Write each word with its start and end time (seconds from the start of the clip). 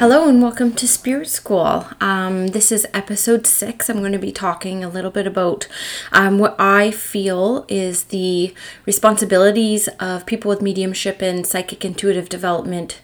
Hello 0.00 0.26
and 0.26 0.40
welcome 0.40 0.72
to 0.76 0.88
Spirit 0.88 1.28
School. 1.28 1.86
Um, 2.00 2.46
this 2.46 2.72
is 2.72 2.86
episode 2.94 3.46
six. 3.46 3.90
I'm 3.90 3.98
going 3.98 4.12
to 4.12 4.18
be 4.18 4.32
talking 4.32 4.82
a 4.82 4.88
little 4.88 5.10
bit 5.10 5.26
about 5.26 5.68
um, 6.10 6.38
what 6.38 6.56
I 6.58 6.90
feel 6.90 7.66
is 7.68 8.04
the 8.04 8.54
responsibilities 8.86 9.88
of 10.00 10.24
people 10.24 10.48
with 10.48 10.62
mediumship 10.62 11.20
and 11.20 11.46
psychic 11.46 11.84
intuitive 11.84 12.30
development 12.30 13.02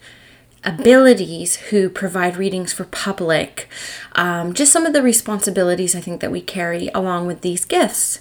abilities 0.64 1.56
who 1.68 1.90
provide 1.90 2.38
readings 2.38 2.72
for 2.72 2.86
public. 2.86 3.68
Um, 4.12 4.54
just 4.54 4.72
some 4.72 4.86
of 4.86 4.94
the 4.94 5.02
responsibilities 5.02 5.94
I 5.94 6.00
think 6.00 6.22
that 6.22 6.32
we 6.32 6.40
carry 6.40 6.88
along 6.94 7.26
with 7.26 7.42
these 7.42 7.66
gifts. 7.66 8.20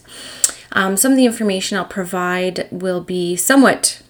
Um, 0.73 0.97
some 0.97 1.13
of 1.13 1.17
the 1.17 1.25
information 1.25 1.77
I'll 1.77 1.85
provide 1.85 2.67
will 2.71 2.99
be 2.99 3.37
somewhat 3.37 4.01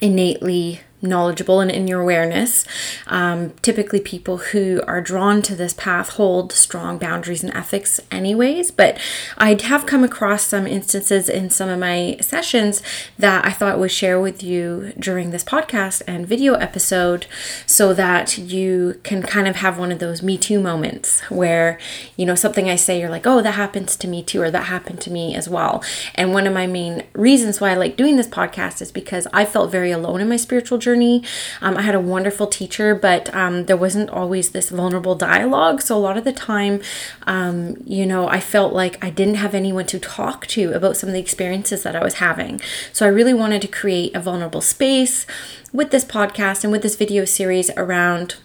innately 0.00 0.80
knowledgeable 1.04 1.60
and 1.60 1.70
in 1.70 1.86
your 1.86 2.00
awareness. 2.00 2.64
Um, 3.06 3.50
typically, 3.62 4.00
people 4.00 4.38
who 4.38 4.82
are 4.86 5.00
drawn 5.00 5.42
to 5.42 5.54
this 5.54 5.74
path 5.74 6.10
hold 6.10 6.52
strong 6.52 6.98
boundaries 6.98 7.42
and 7.44 7.54
ethics, 7.54 8.00
anyways. 8.10 8.70
But 8.70 8.98
I 9.38 9.56
have 9.62 9.86
come 9.86 10.04
across 10.04 10.42
some 10.46 10.66
instances 10.66 11.28
in 11.28 11.50
some 11.50 11.68
of 11.68 11.78
my 11.78 12.16
sessions 12.20 12.82
that 13.18 13.44
I 13.44 13.50
thought 13.50 13.78
would 13.78 13.92
share 13.92 14.20
with 14.20 14.42
you 14.42 14.92
during 14.98 15.30
this 15.30 15.44
podcast 15.44 16.02
and 16.06 16.26
video 16.26 16.54
episode 16.54 17.26
so 17.66 17.92
that 17.94 18.38
you 18.38 19.00
can 19.02 19.22
kind 19.22 19.46
of 19.46 19.56
have 19.56 19.78
one 19.78 19.92
of 19.92 19.98
those 19.98 20.22
Me 20.22 20.38
Too 20.38 20.60
moments 20.60 21.20
where, 21.30 21.78
you 22.16 22.26
know, 22.26 22.34
something 22.34 22.68
I 22.68 22.76
say, 22.76 23.00
you're 23.00 23.10
like, 23.10 23.26
oh, 23.26 23.42
that 23.42 23.52
happens 23.52 23.96
to 23.96 24.08
me 24.08 24.22
too, 24.22 24.42
or 24.42 24.50
that 24.50 24.64
happened 24.64 25.00
to 25.02 25.10
me 25.10 25.34
as 25.34 25.48
well. 25.48 25.82
And 26.14 26.32
one 26.32 26.46
of 26.46 26.54
my 26.54 26.66
main 26.66 27.04
reasons 27.12 27.60
why 27.60 27.70
I 27.70 27.74
like 27.74 27.96
doing 27.96 28.16
this 28.16 28.28
podcast 28.28 28.80
is 28.80 28.92
because 28.92 29.26
I 29.32 29.44
felt 29.44 29.70
very 29.70 29.90
alone 29.90 30.20
in 30.20 30.28
my 30.28 30.36
spiritual 30.36 30.78
journey 30.78 30.93
journey. 30.94 31.22
Um, 31.60 31.76
I 31.76 31.82
had 31.82 31.94
a 31.94 32.00
wonderful 32.00 32.46
teacher, 32.46 32.94
but 32.94 33.34
um, 33.34 33.66
there 33.66 33.76
wasn't 33.76 34.10
always 34.10 34.50
this 34.50 34.70
vulnerable 34.70 35.16
dialogue. 35.16 35.82
So 35.82 35.96
a 35.96 35.98
lot 35.98 36.16
of 36.16 36.24
the 36.24 36.32
time, 36.32 36.80
um, 37.26 37.76
you 37.84 38.06
know, 38.06 38.28
I 38.28 38.38
felt 38.38 38.72
like 38.72 39.04
I 39.04 39.10
didn't 39.10 39.36
have 39.36 39.54
anyone 39.54 39.86
to 39.86 39.98
talk 39.98 40.46
to 40.48 40.72
about 40.72 40.96
some 40.96 41.08
of 41.08 41.14
the 41.14 41.20
experiences 41.20 41.82
that 41.82 41.96
I 41.96 42.04
was 42.04 42.14
having. 42.14 42.60
So 42.92 43.06
I 43.06 43.08
really 43.08 43.34
wanted 43.34 43.60
to 43.62 43.68
create 43.68 44.14
a 44.14 44.20
vulnerable 44.20 44.60
space 44.60 45.26
with 45.72 45.90
this 45.90 46.04
podcast 46.04 46.62
and 46.62 46.72
with 46.72 46.82
this 46.82 46.96
video 46.96 47.24
series 47.24 47.70
around 47.70 48.36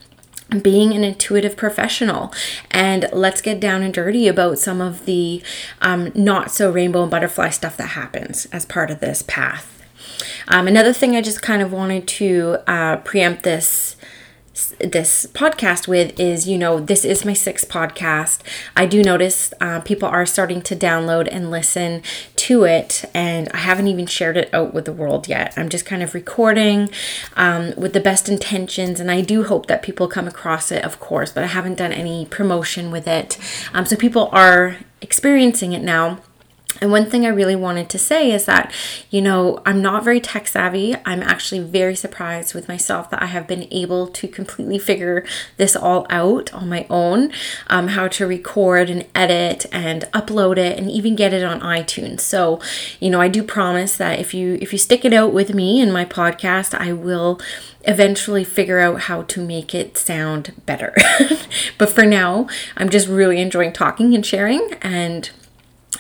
being 0.64 0.94
an 0.94 1.04
intuitive 1.04 1.56
professional 1.56 2.34
and 2.72 3.08
let's 3.14 3.40
get 3.40 3.60
down 3.60 3.84
and 3.84 3.94
dirty 3.94 4.28
about 4.28 4.58
some 4.58 4.82
of 4.82 5.06
the 5.06 5.44
um, 5.80 6.12
not 6.16 6.50
so 6.50 6.72
rainbow 6.72 7.04
and 7.04 7.12
butterfly 7.12 7.50
stuff 7.50 7.78
that 7.78 7.90
happens 7.90 8.48
as 8.48 8.66
part 8.66 8.90
of 8.90 9.00
this 9.00 9.22
path 9.22 9.79
um, 10.48 10.68
another 10.68 10.94
thing 10.94 11.16
I 11.16 11.22
just 11.22 11.42
kind 11.42 11.62
of 11.62 11.72
wanted 11.72 12.08
to 12.08 12.58
uh, 12.68 12.98
preempt 12.98 13.44
this 13.44 13.96
this 14.80 15.26
podcast 15.28 15.88
with 15.88 16.20
is 16.20 16.48
you 16.48 16.58
know 16.58 16.80
this 16.80 17.06
is 17.06 17.26
my 17.26 17.34
sixth 17.34 17.70
podcast. 17.70 18.42
I 18.76 18.86
do 18.86 19.04
notice 19.04 19.54
uh, 19.62 19.80
people 19.82 20.08
are 20.10 20.26
starting 20.26 20.62
to 20.64 20.76
download 20.76 21.28
and 21.32 21.50
listen 21.52 22.02
to 22.36 22.64
it 22.64 23.06
and 23.14 23.50
i 23.54 23.58
haven't 23.58 23.88
even 23.88 24.06
shared 24.06 24.38
it 24.38 24.54
out 24.54 24.74
with 24.74 24.86
the 24.86 24.94
world 24.94 25.28
yet. 25.28 25.54
I'm 25.58 25.70
just 25.70 25.86
kind 25.86 26.04
of 26.04 26.14
recording 26.14 26.90
um, 27.36 27.74
with 27.78 27.94
the 27.94 28.00
best 28.00 28.28
intentions 28.30 29.00
and 29.00 29.12
i 29.12 29.22
do 29.22 29.44
hope 29.44 29.68
that 29.68 29.82
people 29.82 30.08
come 30.08 30.28
across 30.28 30.72
it 30.72 30.84
of 30.84 31.00
course 31.00 31.32
but 31.32 31.44
i 31.44 31.48
haven't 31.48 31.78
done 31.78 31.94
any 31.94 32.26
promotion 32.26 32.92
with 32.92 33.08
it. 33.08 33.38
Um, 33.74 33.86
so 33.86 33.96
people 33.96 34.30
are 34.32 34.78
experiencing 35.02 35.74
it 35.74 35.82
now 35.82 36.20
and 36.82 36.92
one 36.92 37.10
thing 37.10 37.26
I 37.26 37.30
really 37.30 37.56
wanted 37.56 37.90
to 37.90 37.98
say 37.98 38.32
is 38.32 38.46
that, 38.46 38.72
you 39.10 39.22
know, 39.22 39.62
I'm 39.66 39.82
not 39.82 40.04
very 40.04 40.22
tech 40.22 40.48
savvy. 40.48 40.96
I'm 41.04 41.22
actually 41.22 41.62
very 41.62 41.96
surprised 41.96 42.54
with 42.54 42.68
myself 42.68 43.10
that 43.10 43.22
I 43.22 43.26
have 43.26 43.48
been 43.48 43.68
able 43.72 44.08
to 44.08 44.28
completely 44.28 44.78
figure 44.78 45.26
this 45.58 45.76
all 45.76 46.06
out 46.10 46.54
on 46.54 46.70
my 46.70 46.86
own 46.90 47.32
um, 47.68 47.90
how 47.90 48.08
to 48.10 48.28
record 48.28 48.90
and 48.90 49.06
edit 49.14 49.66
and 49.72 50.04
upload 50.14 50.58
it 50.58 50.78
and 50.78 50.90
even 50.90 51.16
get 51.16 51.34
it 51.34 51.44
on 51.44 51.60
iTunes. 51.60 52.22
So, 52.22 52.62
you 53.00 53.10
know, 53.10 53.20
I 53.20 53.28
do 53.28 53.44
promise 53.44 53.98
that 53.98 54.20
if 54.20 54.34
you 54.34 54.58
if 54.62 54.72
you 54.72 54.78
stick 54.80 55.04
it 55.04 55.14
out 55.14 55.34
with 55.34 55.54
me 55.54 55.82
in 55.82 55.92
my 55.92 56.06
podcast, 56.06 56.74
I 56.80 56.94
will 56.94 57.42
eventually 57.82 58.44
figure 58.44 58.80
out 58.80 59.02
how 59.02 59.24
to 59.24 59.44
make 59.44 59.74
it 59.74 59.98
sound 59.98 60.54
better. 60.66 60.94
but 61.78 61.90
for 61.90 62.06
now, 62.06 62.48
I'm 62.78 62.90
just 62.90 63.08
really 63.08 63.42
enjoying 63.42 63.74
talking 63.74 64.14
and 64.14 64.26
sharing 64.26 64.74
and 64.82 65.30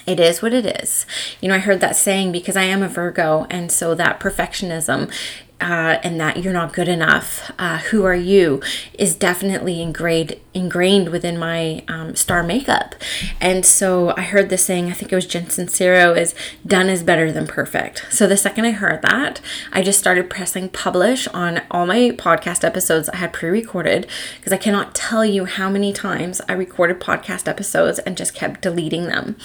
it 0.06 0.20
is 0.20 0.42
what 0.42 0.54
it 0.54 0.66
is. 0.66 1.06
You 1.42 1.50
know, 1.50 1.56
I 1.56 1.60
heard 1.60 1.82
that 1.82 1.96
saying 1.96 2.32
because 2.32 2.56
I 2.56 2.64
am 2.64 2.84
a 2.84 2.88
Virgo, 2.88 3.48
and 3.50 3.72
so 3.72 3.96
that 3.96 4.20
perfectionism 4.20 5.12
uh, 5.62 6.00
and 6.04 6.20
that 6.20 6.44
you're 6.44 6.54
not 6.54 6.74
good 6.74 6.88
enough, 6.88 7.52
uh, 7.60 7.78
who 7.78 8.06
are 8.06 8.16
you, 8.16 8.62
is 8.94 9.16
definitely 9.16 9.82
ingrained 9.82 10.36
ingrained 10.54 11.10
within 11.10 11.38
my 11.38 11.84
um, 11.88 12.16
star 12.16 12.44
makeup. 12.44 12.96
And 13.40 13.66
so 13.66 14.14
I 14.18 14.22
heard 14.22 14.50
this 14.50 14.64
saying, 14.64 14.90
I 14.90 14.94
think 14.94 15.12
it 15.12 15.16
was 15.16 15.28
Jen 15.28 15.46
Sincero, 15.46 16.18
is 16.18 16.34
done 16.66 16.90
is 16.90 17.04
better 17.04 17.32
than 17.32 17.48
perfect. 17.48 18.06
So 18.10 18.28
the 18.28 18.36
second 18.36 18.66
I 18.66 18.72
heard 18.72 19.02
that, 19.04 19.42
I 19.72 19.82
just 19.82 20.00
started 20.00 20.30
pressing 20.30 20.70
publish 20.70 21.28
on 21.30 21.62
all 21.70 21.86
my 21.86 22.12
podcast 22.12 22.64
episodes 22.64 23.10
I 23.10 23.18
had 23.18 23.32
pre-recorded 23.32 24.08
because 24.38 24.52
I 24.52 24.58
cannot 24.58 24.96
tell 24.96 25.24
you 25.24 25.46
how 25.46 25.70
many 25.70 25.94
times 25.94 26.42
I 26.50 26.54
recorded 26.54 27.00
podcast 27.00 27.48
episodes 27.48 28.00
and 28.00 28.18
just 28.18 28.34
kept 28.34 28.62
deleting 28.62 29.06
them 29.06 29.38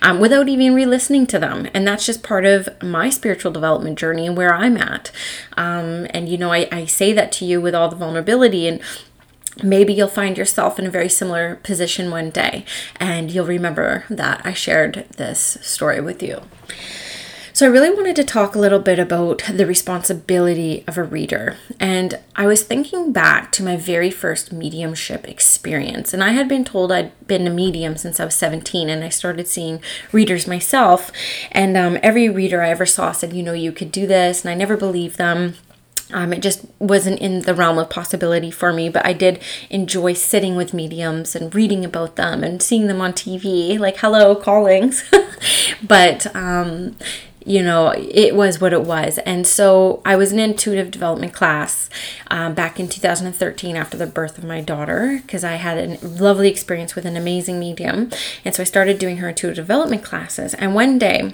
um, 0.00 0.18
without 0.18 0.48
even 0.48 0.74
re-listening 0.74 1.26
to 1.28 1.38
them. 1.38 1.68
And 1.74 1.86
that's 1.86 2.06
just 2.06 2.22
part 2.22 2.44
of 2.44 2.68
my 2.82 3.10
spiritual 3.10 3.52
development 3.52 3.98
journey 3.98 4.26
and 4.26 4.36
where 4.36 4.54
I'm 4.54 4.76
at. 4.76 5.10
Um, 5.56 6.06
and 6.10 6.28
you 6.28 6.38
know, 6.38 6.52
I, 6.52 6.68
I 6.72 6.86
say 6.86 7.12
that 7.12 7.32
to 7.32 7.44
you 7.44 7.60
with 7.60 7.74
all 7.74 7.88
the 7.88 7.96
vulnerability 7.96 8.66
and 8.66 8.80
maybe 9.62 9.92
you'll 9.92 10.08
find 10.08 10.38
yourself 10.38 10.78
in 10.78 10.86
a 10.86 10.90
very 10.90 11.08
similar 11.08 11.56
position 11.56 12.10
one 12.10 12.30
day 12.30 12.64
and 12.96 13.30
you'll 13.30 13.46
remember 13.46 14.04
that 14.08 14.40
I 14.44 14.52
shared 14.52 15.06
this 15.16 15.58
story 15.62 16.00
with 16.00 16.22
you. 16.22 16.42
So, 17.62 17.68
I 17.68 17.70
really 17.70 17.94
wanted 17.94 18.16
to 18.16 18.24
talk 18.24 18.56
a 18.56 18.58
little 18.58 18.80
bit 18.80 18.98
about 18.98 19.44
the 19.44 19.66
responsibility 19.66 20.82
of 20.88 20.98
a 20.98 21.04
reader. 21.04 21.58
And 21.78 22.18
I 22.34 22.44
was 22.44 22.64
thinking 22.64 23.12
back 23.12 23.52
to 23.52 23.62
my 23.62 23.76
very 23.76 24.10
first 24.10 24.52
mediumship 24.52 25.28
experience. 25.28 26.12
And 26.12 26.24
I 26.24 26.30
had 26.30 26.48
been 26.48 26.64
told 26.64 26.90
I'd 26.90 27.12
been 27.28 27.46
a 27.46 27.50
medium 27.50 27.96
since 27.96 28.18
I 28.18 28.24
was 28.24 28.34
17, 28.34 28.90
and 28.90 29.04
I 29.04 29.10
started 29.10 29.46
seeing 29.46 29.80
readers 30.10 30.48
myself. 30.48 31.12
And 31.52 31.76
um, 31.76 31.98
every 32.02 32.28
reader 32.28 32.62
I 32.62 32.70
ever 32.70 32.84
saw 32.84 33.12
said, 33.12 33.32
You 33.32 33.44
know, 33.44 33.52
you 33.52 33.70
could 33.70 33.92
do 33.92 34.08
this. 34.08 34.42
And 34.44 34.50
I 34.50 34.54
never 34.54 34.76
believed 34.76 35.16
them. 35.16 35.54
Um, 36.12 36.32
it 36.32 36.42
just 36.42 36.66
wasn't 36.80 37.20
in 37.20 37.42
the 37.42 37.54
realm 37.54 37.78
of 37.78 37.88
possibility 37.88 38.50
for 38.50 38.72
me, 38.72 38.88
but 38.88 39.06
I 39.06 39.12
did 39.12 39.40
enjoy 39.70 40.14
sitting 40.14 40.56
with 40.56 40.74
mediums 40.74 41.36
and 41.36 41.54
reading 41.54 41.84
about 41.84 42.16
them 42.16 42.42
and 42.42 42.60
seeing 42.60 42.88
them 42.88 43.00
on 43.00 43.12
TV, 43.12 43.78
like 43.78 43.98
hello 43.98 44.34
callings. 44.34 45.04
but 45.82 46.34
um, 46.34 46.96
you 47.46 47.62
know, 47.62 47.92
it 47.96 48.34
was 48.34 48.60
what 48.60 48.72
it 48.72 48.82
was. 48.82 49.18
And 49.18 49.46
so 49.46 50.00
I 50.04 50.16
was 50.16 50.32
in 50.32 50.38
intuitive 50.38 50.90
development 50.90 51.32
class 51.32 51.88
um, 52.30 52.54
back 52.54 52.78
in 52.78 52.88
2013 52.88 53.76
after 53.76 53.96
the 53.96 54.06
birth 54.06 54.38
of 54.38 54.44
my 54.44 54.60
daughter 54.60 55.20
because 55.22 55.44
I 55.44 55.54
had 55.54 55.78
a 55.78 56.06
lovely 56.06 56.48
experience 56.48 56.94
with 56.94 57.04
an 57.04 57.16
amazing 57.16 57.58
medium. 57.58 58.10
And 58.44 58.54
so 58.54 58.62
I 58.62 58.64
started 58.64 58.98
doing 58.98 59.18
her 59.18 59.28
intuitive 59.28 59.56
development 59.56 60.04
classes. 60.04 60.54
And 60.54 60.74
one 60.74 60.98
day, 60.98 61.32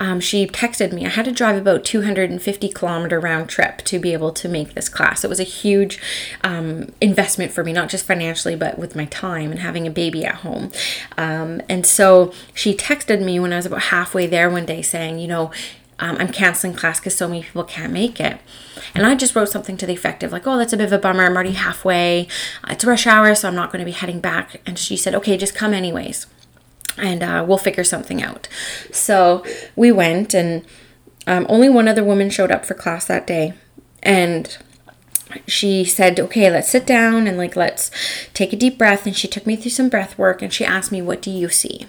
um, 0.00 0.20
she 0.20 0.46
texted 0.46 0.92
me. 0.92 1.04
I 1.06 1.08
had 1.08 1.24
to 1.24 1.32
drive 1.32 1.56
about 1.56 1.84
250 1.84 2.68
kilometer 2.68 3.18
round 3.18 3.48
trip 3.48 3.78
to 3.78 3.98
be 3.98 4.12
able 4.12 4.32
to 4.32 4.48
make 4.48 4.74
this 4.74 4.88
class. 4.88 5.24
It 5.24 5.28
was 5.28 5.40
a 5.40 5.44
huge 5.44 6.00
um, 6.44 6.92
investment 7.00 7.52
for 7.52 7.64
me, 7.64 7.72
not 7.72 7.88
just 7.88 8.06
financially, 8.06 8.54
but 8.54 8.78
with 8.78 8.94
my 8.94 9.06
time 9.06 9.50
and 9.50 9.60
having 9.60 9.86
a 9.86 9.90
baby 9.90 10.24
at 10.24 10.36
home. 10.36 10.70
Um, 11.16 11.60
and 11.68 11.84
so 11.84 12.32
she 12.54 12.74
texted 12.74 13.24
me 13.24 13.40
when 13.40 13.52
I 13.52 13.56
was 13.56 13.66
about 13.66 13.82
halfway 13.82 14.26
there 14.26 14.48
one 14.48 14.66
day 14.66 14.82
saying, 14.82 15.18
you 15.18 15.28
know, 15.28 15.50
um, 16.00 16.16
I'm 16.20 16.30
canceling 16.30 16.74
class 16.74 17.00
because 17.00 17.16
so 17.16 17.26
many 17.26 17.42
people 17.42 17.64
can't 17.64 17.92
make 17.92 18.20
it. 18.20 18.38
And 18.94 19.04
I 19.04 19.16
just 19.16 19.34
wrote 19.34 19.48
something 19.48 19.76
to 19.78 19.86
the 19.86 19.94
effect 19.94 20.22
of, 20.22 20.30
like, 20.30 20.46
oh, 20.46 20.56
that's 20.56 20.72
a 20.72 20.76
bit 20.76 20.86
of 20.86 20.92
a 20.92 20.98
bummer. 20.98 21.24
I'm 21.24 21.34
already 21.34 21.52
halfway. 21.52 22.28
It's 22.68 22.84
rush 22.84 23.04
hour, 23.04 23.34
so 23.34 23.48
I'm 23.48 23.56
not 23.56 23.72
going 23.72 23.80
to 23.80 23.84
be 23.84 23.90
heading 23.90 24.20
back. 24.20 24.60
And 24.64 24.78
she 24.78 24.96
said, 24.96 25.16
okay, 25.16 25.36
just 25.36 25.56
come 25.56 25.74
anyways 25.74 26.28
and 26.98 27.22
uh, 27.22 27.44
we'll 27.46 27.58
figure 27.58 27.84
something 27.84 28.22
out. 28.22 28.48
So 28.92 29.44
we 29.76 29.92
went, 29.92 30.34
and 30.34 30.64
um, 31.26 31.46
only 31.48 31.68
one 31.68 31.88
other 31.88 32.04
woman 32.04 32.30
showed 32.30 32.50
up 32.50 32.64
for 32.64 32.74
class 32.74 33.04
that 33.06 33.26
day. 33.26 33.54
And 34.02 34.56
she 35.46 35.84
said, 35.84 36.18
okay, 36.18 36.50
let's 36.50 36.68
sit 36.68 36.86
down 36.86 37.26
and 37.26 37.36
like, 37.36 37.56
let's 37.56 37.90
take 38.32 38.52
a 38.52 38.56
deep 38.56 38.78
breath. 38.78 39.06
And 39.06 39.16
she 39.16 39.28
took 39.28 39.46
me 39.46 39.56
through 39.56 39.72
some 39.72 39.88
breath 39.88 40.18
work 40.18 40.42
and 40.42 40.52
she 40.52 40.64
asked 40.64 40.92
me, 40.92 41.02
what 41.02 41.20
do 41.20 41.30
you 41.30 41.48
see? 41.48 41.86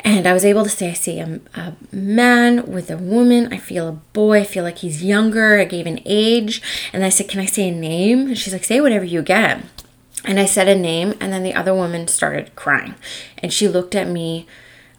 And 0.00 0.26
I 0.26 0.32
was 0.32 0.44
able 0.44 0.64
to 0.64 0.70
say, 0.70 0.90
I 0.90 0.94
see 0.94 1.18
a, 1.18 1.40
a, 1.54 1.74
man 1.92 2.70
with 2.70 2.90
a 2.90 2.96
woman. 2.96 3.52
I 3.52 3.58
feel 3.58 3.88
a 3.88 3.92
boy. 3.92 4.40
I 4.40 4.44
feel 4.44 4.62
like 4.62 4.78
he's 4.78 5.02
younger. 5.02 5.58
I 5.58 5.64
gave 5.64 5.86
an 5.86 6.00
age. 6.04 6.62
And 6.92 7.04
I 7.04 7.08
said, 7.08 7.28
Can 7.28 7.40
I 7.40 7.46
say 7.46 7.68
a 7.68 7.72
name? 7.72 8.28
And 8.28 8.38
she's 8.38 8.52
like, 8.52 8.64
Say 8.64 8.80
whatever 8.80 9.04
you 9.04 9.22
get. 9.22 9.60
And 10.24 10.38
I 10.38 10.46
said 10.46 10.68
a 10.68 10.74
name. 10.74 11.14
And 11.20 11.32
then 11.32 11.42
the 11.42 11.54
other 11.54 11.74
woman 11.74 12.08
started 12.08 12.54
crying. 12.56 12.94
And 13.38 13.52
she 13.52 13.68
looked 13.68 13.94
at 13.94 14.08
me 14.08 14.46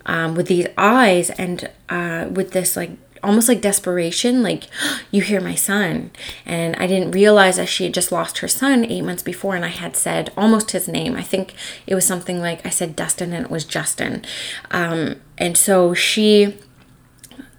um, 0.05 0.35
with 0.35 0.47
these 0.47 0.67
eyes 0.77 1.29
and 1.31 1.69
uh, 1.87 2.27
with 2.31 2.51
this 2.51 2.75
like 2.75 2.91
almost 3.21 3.49
like 3.49 3.61
desperation 3.61 4.41
like 4.41 4.67
you 5.11 5.21
hear 5.21 5.41
my 5.41 5.55
son 5.55 6.09
and 6.45 6.75
i 6.77 6.87
didn't 6.87 7.11
realize 7.11 7.57
that 7.57 7.67
she 7.67 7.83
had 7.83 7.93
just 7.93 8.11
lost 8.11 8.37
her 8.39 8.47
son 8.47 8.85
eight 8.85 9.01
months 9.01 9.23
before 9.23 9.55
and 9.55 9.65
i 9.65 9.69
had 9.69 9.95
said 9.95 10.31
almost 10.37 10.71
his 10.71 10.87
name 10.87 11.15
i 11.15 11.21
think 11.21 11.53
it 11.85 11.95
was 11.95 12.05
something 12.05 12.39
like 12.39 12.65
i 12.65 12.69
said 12.69 12.95
dustin 12.95 13.33
and 13.33 13.45
it 13.45 13.51
was 13.51 13.65
justin 13.65 14.23
um, 14.71 15.15
and 15.37 15.57
so 15.57 15.93
she 15.93 16.57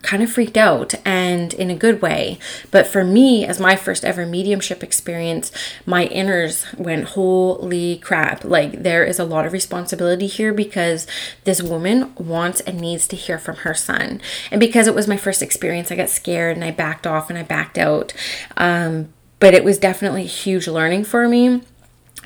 kind 0.03 0.23
of 0.23 0.31
freaked 0.31 0.57
out 0.57 0.95
and 1.05 1.53
in 1.55 1.71
a 1.71 1.77
good 1.77 2.01
way. 2.01 2.39
But 2.71 2.87
for 2.87 3.05
me, 3.05 3.45
as 3.45 3.61
my 3.61 3.77
first 3.77 4.05
ever 4.05 4.25
mediumship 4.25 4.83
experience, 4.83 5.53
my 5.85 6.09
inners 6.09 6.73
went, 6.79 7.09
holy 7.09 7.99
crap. 7.99 8.45
Like, 8.45 8.83
there 8.83 9.05
is 9.05 9.19
a 9.19 9.25
lot 9.25 9.47
of 9.47 9.53
responsibility 9.53 10.27
here 10.27 10.53
because 10.55 11.07
this 11.45 11.63
woman 11.63 12.15
wants 12.17 12.61
and 12.61 12.81
needs 12.81 13.07
to 13.09 13.17
hear 13.17 13.39
from 13.39 13.57
her 13.57 13.75
son. 13.75 14.21
And 14.51 14.59
because 14.59 14.87
it 14.87 14.95
was 14.95 15.07
my 15.07 15.17
first 15.17 15.43
experience, 15.43 15.93
I 15.93 15.97
got 15.97 16.09
scared 16.09 16.57
and 16.57 16.65
I 16.65 16.71
backed 16.71 17.07
off 17.07 17.29
and 17.29 17.39
I 17.39 17.43
backed 17.43 17.79
out. 17.79 18.13
Um, 18.57 19.13
but 19.39 19.55
it 19.55 19.65
was 19.65 19.79
definitely 19.79 20.23
a 20.23 20.27
huge 20.27 20.69
learning 20.69 21.05
for 21.05 21.29
me 21.29 21.63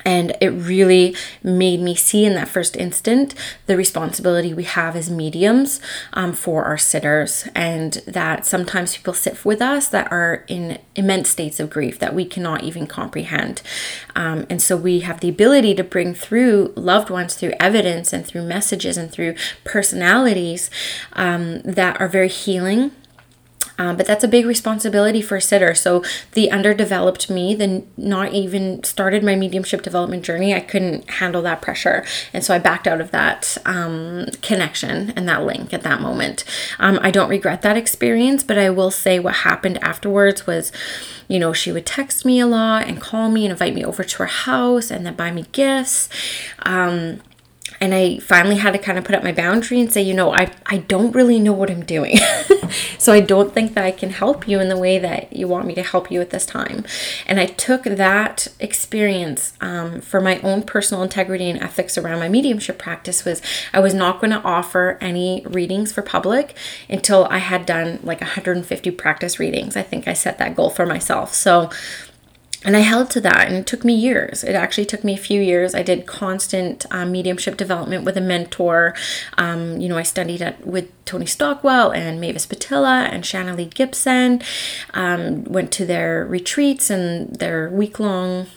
and 0.05 0.37
it 0.39 0.49
really 0.49 1.15
made 1.43 1.81
me 1.81 1.95
see 1.95 2.25
in 2.25 2.35
that 2.35 2.47
first 2.47 2.77
instant 2.77 3.33
the 3.65 3.75
responsibility 3.75 4.53
we 4.53 4.63
have 4.63 4.95
as 4.95 5.09
mediums 5.09 5.81
um, 6.13 6.31
for 6.31 6.63
our 6.63 6.77
sitters, 6.77 7.47
and 7.55 7.93
that 8.05 8.45
sometimes 8.45 8.95
people 8.95 9.13
sit 9.13 9.43
with 9.43 9.61
us 9.61 9.87
that 9.89 10.11
are 10.11 10.45
in 10.47 10.77
immense 10.95 11.29
states 11.29 11.59
of 11.59 11.69
grief 11.69 11.97
that 11.99 12.13
we 12.13 12.25
cannot 12.25 12.63
even 12.63 12.85
comprehend. 12.85 13.61
Um, 14.15 14.45
and 14.49 14.61
so 14.61 14.77
we 14.77 14.99
have 14.99 15.19
the 15.19 15.29
ability 15.29 15.73
to 15.75 15.83
bring 15.83 16.13
through 16.13 16.71
loved 16.75 17.09
ones 17.09 17.35
through 17.35 17.53
evidence 17.59 18.13
and 18.13 18.25
through 18.25 18.43
messages 18.43 18.97
and 18.97 19.11
through 19.11 19.35
personalities 19.63 20.69
um, 21.13 21.61
that 21.61 21.99
are 21.99 22.07
very 22.07 22.29
healing 22.29 22.91
um, 23.77 23.97
but 23.97 24.05
that's 24.05 24.23
a 24.23 24.27
big 24.27 24.45
responsibility 24.45 25.21
for 25.21 25.35
a 25.35 25.41
sitter. 25.41 25.73
So 25.73 26.03
the 26.33 26.51
underdeveloped 26.51 27.29
me, 27.29 27.55
the 27.55 27.83
not 27.97 28.33
even 28.33 28.83
started 28.83 29.23
my 29.23 29.35
mediumship 29.35 29.81
development 29.81 30.23
journey, 30.23 30.53
I 30.53 30.59
couldn't 30.59 31.09
handle 31.09 31.41
that 31.43 31.61
pressure, 31.61 32.05
and 32.33 32.43
so 32.43 32.53
I 32.53 32.59
backed 32.59 32.87
out 32.87 33.01
of 33.01 33.11
that 33.11 33.57
um, 33.65 34.27
connection 34.41 35.11
and 35.11 35.27
that 35.27 35.43
link 35.43 35.73
at 35.73 35.83
that 35.83 36.01
moment. 36.01 36.43
Um, 36.79 36.99
I 37.01 37.11
don't 37.11 37.29
regret 37.29 37.61
that 37.63 37.77
experience, 37.77 38.43
but 38.43 38.57
I 38.57 38.69
will 38.69 38.91
say 38.91 39.19
what 39.19 39.35
happened 39.37 39.83
afterwards 39.83 40.47
was 40.47 40.71
you 41.27 41.39
know, 41.39 41.53
she 41.53 41.71
would 41.71 41.85
text 41.85 42.25
me 42.25 42.39
a 42.39 42.47
lot 42.47 42.87
and 42.87 43.01
call 43.01 43.29
me 43.29 43.45
and 43.45 43.51
invite 43.51 43.73
me 43.73 43.83
over 43.83 44.03
to 44.03 44.17
her 44.19 44.25
house 44.27 44.91
and 44.91 45.05
then 45.05 45.15
buy 45.15 45.31
me 45.31 45.45
gifts. 45.51 46.09
Um, 46.63 47.21
and 47.81 47.93
I 47.93 48.19
finally 48.19 48.57
had 48.57 48.71
to 48.71 48.79
kind 48.79 48.97
of 48.97 49.03
put 49.03 49.15
up 49.15 49.23
my 49.23 49.31
boundary 49.31 49.81
and 49.81 49.91
say, 49.91 50.01
you 50.01 50.13
know, 50.13 50.33
I, 50.33 50.51
I 50.67 50.77
don't 50.77 51.13
really 51.13 51.39
know 51.39 51.53
what 51.53 51.69
I'm 51.69 51.83
doing. 51.83 52.17
so 52.97 53.13
I 53.13 53.19
don't 53.19 53.53
think 53.53 53.73
that 53.73 53.83
I 53.83 53.91
can 53.91 54.09
help 54.09 54.47
you 54.47 54.59
in 54.59 54.69
the 54.69 54.77
way 54.77 54.97
that 54.99 55.35
you 55.35 55.47
want 55.47 55.67
me 55.67 55.75
to 55.75 55.83
help 55.83 56.11
you 56.11 56.21
at 56.21 56.29
this 56.29 56.45
time. 56.45 56.85
And 57.25 57.39
I 57.39 57.45
took 57.45 57.83
that 57.83 58.47
experience 58.59 59.53
um, 59.61 60.01
for 60.01 60.21
my 60.21 60.39
own 60.41 60.63
personal 60.63 61.03
integrity 61.03 61.49
and 61.49 61.61
ethics 61.61 61.97
around 61.97 62.19
my 62.19 62.29
mediumship 62.29 62.77
practice 62.77 63.25
was 63.25 63.41
I 63.73 63.79
was 63.79 63.93
not 63.93 64.19
going 64.19 64.31
to 64.31 64.41
offer 64.41 64.97
any 65.01 65.43
readings 65.47 65.91
for 65.91 66.01
public 66.01 66.55
until 66.89 67.25
I 67.25 67.37
had 67.39 67.65
done 67.65 67.99
like 68.03 68.21
150 68.21 68.91
practice 68.91 69.39
readings. 69.39 69.75
I 69.75 69.81
think 69.81 70.07
I 70.07 70.13
set 70.13 70.37
that 70.37 70.55
goal 70.55 70.69
for 70.69 70.85
myself. 70.85 71.33
So 71.33 71.69
and 72.65 72.75
I 72.75 72.79
held 72.79 73.11
to 73.11 73.21
that, 73.21 73.47
and 73.47 73.55
it 73.55 73.67
took 73.67 73.85
me 73.85 73.93
years. 73.93 74.43
It 74.43 74.55
actually 74.55 74.85
took 74.85 75.03
me 75.03 75.13
a 75.13 75.17
few 75.17 75.39
years. 75.39 75.75
I 75.75 75.83
did 75.83 76.07
constant 76.07 76.85
um, 76.89 77.11
mediumship 77.11 77.55
development 77.55 78.03
with 78.03 78.17
a 78.17 78.21
mentor. 78.21 78.95
Um, 79.37 79.79
you 79.79 79.87
know, 79.87 79.97
I 79.97 80.03
studied 80.03 80.41
at, 80.41 80.65
with 80.65 80.89
Tony 81.05 81.27
Stockwell 81.27 81.91
and 81.91 82.19
Mavis 82.19 82.47
Pittilla 82.47 83.07
and 83.07 83.23
Shanna 83.23 83.55
Lee 83.55 83.65
Gibson. 83.65 84.41
Um, 84.95 85.43
went 85.43 85.71
to 85.73 85.85
their 85.85 86.25
retreats 86.25 86.89
and 86.89 87.35
their 87.35 87.69
week 87.69 87.99
long 87.99 88.47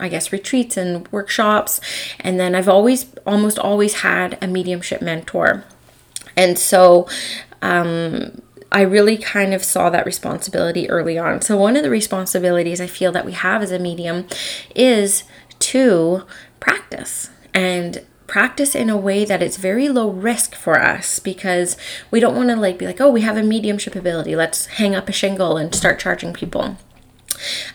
I 0.00 0.08
guess 0.08 0.32
retreats 0.32 0.76
and 0.76 1.08
workshops. 1.08 1.80
And 2.20 2.38
then 2.38 2.54
I've 2.54 2.68
always, 2.68 3.06
almost 3.26 3.58
always 3.58 3.94
had 3.94 4.38
a 4.40 4.46
mediumship 4.46 5.02
mentor. 5.02 5.64
And 6.36 6.56
so, 6.56 7.08
um, 7.60 8.40
I 8.70 8.82
really 8.82 9.16
kind 9.16 9.54
of 9.54 9.64
saw 9.64 9.88
that 9.90 10.04
responsibility 10.04 10.88
early 10.90 11.18
on. 11.18 11.40
So, 11.40 11.56
one 11.56 11.76
of 11.76 11.82
the 11.82 11.90
responsibilities 11.90 12.80
I 12.80 12.86
feel 12.86 13.12
that 13.12 13.24
we 13.24 13.32
have 13.32 13.62
as 13.62 13.72
a 13.72 13.78
medium 13.78 14.26
is 14.74 15.24
to 15.60 16.24
practice 16.60 17.30
and 17.54 18.04
practice 18.26 18.74
in 18.74 18.90
a 18.90 18.96
way 18.96 19.24
that 19.24 19.42
it's 19.42 19.56
very 19.56 19.88
low 19.88 20.10
risk 20.10 20.54
for 20.54 20.78
us 20.78 21.18
because 21.18 21.76
we 22.10 22.20
don't 22.20 22.36
want 22.36 22.50
to 22.50 22.56
like 22.56 22.76
be 22.76 22.84
like 22.86 23.00
oh 23.00 23.10
we 23.10 23.22
have 23.22 23.38
a 23.38 23.42
mediumship 23.42 23.96
ability 23.96 24.36
let's 24.36 24.66
hang 24.66 24.94
up 24.94 25.08
a 25.08 25.12
shingle 25.12 25.56
and 25.56 25.74
start 25.74 25.98
charging 25.98 26.34
people 26.34 26.76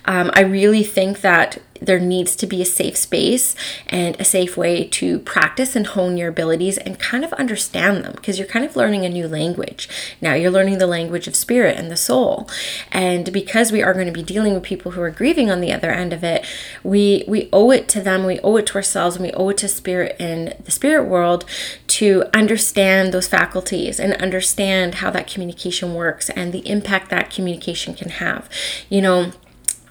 um, 0.06 0.30
I 0.34 0.42
really 0.42 0.84
think 0.84 1.22
that 1.22 1.58
there 1.86 2.00
needs 2.00 2.36
to 2.38 2.48
be 2.48 2.62
a 2.62 2.66
safe 2.66 2.98
space 2.98 3.56
and 3.88 4.20
a 4.20 4.24
safe 4.24 4.56
way 4.58 4.86
to 4.86 5.20
practice 5.20 5.76
and 5.76 5.88
hone 5.88 6.18
your 6.18 6.30
abilities 6.30 6.78
and 6.78 7.00
kind 7.00 7.24
of 7.24 7.34
understand 7.34 8.04
them 8.04 8.14
because 8.14 8.40
you're 8.40 8.48
kind 8.48 8.66
of 8.66 8.76
learning 8.76 9.06
a 9.06 9.10
new 9.10 9.28
language. 9.28 9.90
Now 10.22 10.34
you're 10.34 10.52
learning 10.52 10.78
the 10.78 10.88
language 10.88 11.28
of 11.28 11.36
spirit 11.36 11.78
and 11.78 11.92
the 11.92 11.98
soul. 11.98 12.50
And 12.92 13.32
because 13.32 13.72
we 13.72 13.84
are 13.84 13.94
going 13.94 14.08
to 14.08 14.12
be 14.12 14.24
dealing 14.24 14.54
with 14.54 14.64
people 14.64 14.92
who 14.92 15.02
are 15.02 15.12
grieving 15.12 15.52
on 15.52 15.62
the 15.62 15.72
other 15.72 15.92
end 15.92 16.14
of 16.14 16.24
it, 16.24 16.46
we 16.84 17.24
we 17.28 17.50
owe 17.52 17.72
it 17.72 17.88
to 17.90 18.02
them, 18.02 18.26
we 18.26 18.40
owe 18.40 18.58
it 18.58 18.68
to 18.68 18.76
ourselves, 18.76 19.16
and 19.16 19.26
we 19.26 19.32
owe 19.34 19.50
it 19.50 19.58
to 19.58 19.68
spirit 19.68 20.16
in 20.20 20.54
the 20.64 20.72
spirit 20.72 21.06
world 21.06 21.46
to 21.88 22.24
understand 22.34 23.14
those 23.14 23.28
faculties 23.28 24.00
and 24.00 24.14
understand 24.14 24.96
how 24.96 25.10
that 25.12 25.28
communication 25.28 25.94
works 25.94 26.30
and 26.32 26.52
the 26.54 26.68
impact 26.68 27.10
that 27.10 27.30
communication 27.30 27.94
can 27.94 28.10
have. 28.10 28.50
You 28.90 29.02
know, 29.02 29.32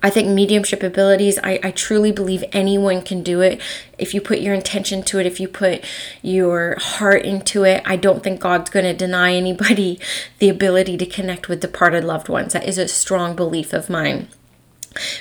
I 0.02 0.10
think 0.10 0.28
mediumship 0.28 0.82
abilities, 0.82 1.38
I, 1.44 1.60
I 1.62 1.70
truly 1.70 2.10
believe 2.10 2.44
anyone 2.52 3.02
can 3.02 3.22
do 3.22 3.40
it. 3.40 3.60
If 3.99 4.14
you 4.14 4.20
put 4.20 4.40
your 4.40 4.54
intention 4.54 5.02
to 5.04 5.19
it, 5.20 5.26
if 5.26 5.38
you 5.38 5.46
put 5.46 5.84
your 6.22 6.77
heart 6.81 7.24
into 7.24 7.65
it, 7.65 7.82
I 7.84 7.96
don't 7.96 8.22
think 8.22 8.41
God's 8.41 8.70
going 8.70 8.84
to 8.84 8.94
deny 8.94 9.34
anybody 9.34 10.00
the 10.38 10.48
ability 10.48 10.96
to 10.98 11.06
connect 11.06 11.48
with 11.48 11.60
departed 11.60 12.05
loved 12.05 12.29
ones. 12.29 12.53
That 12.53 12.67
is 12.69 12.79
a 12.79 12.88
strong 12.88 13.36
belief 13.36 13.72
of 13.72 13.88
mine. 13.88 14.29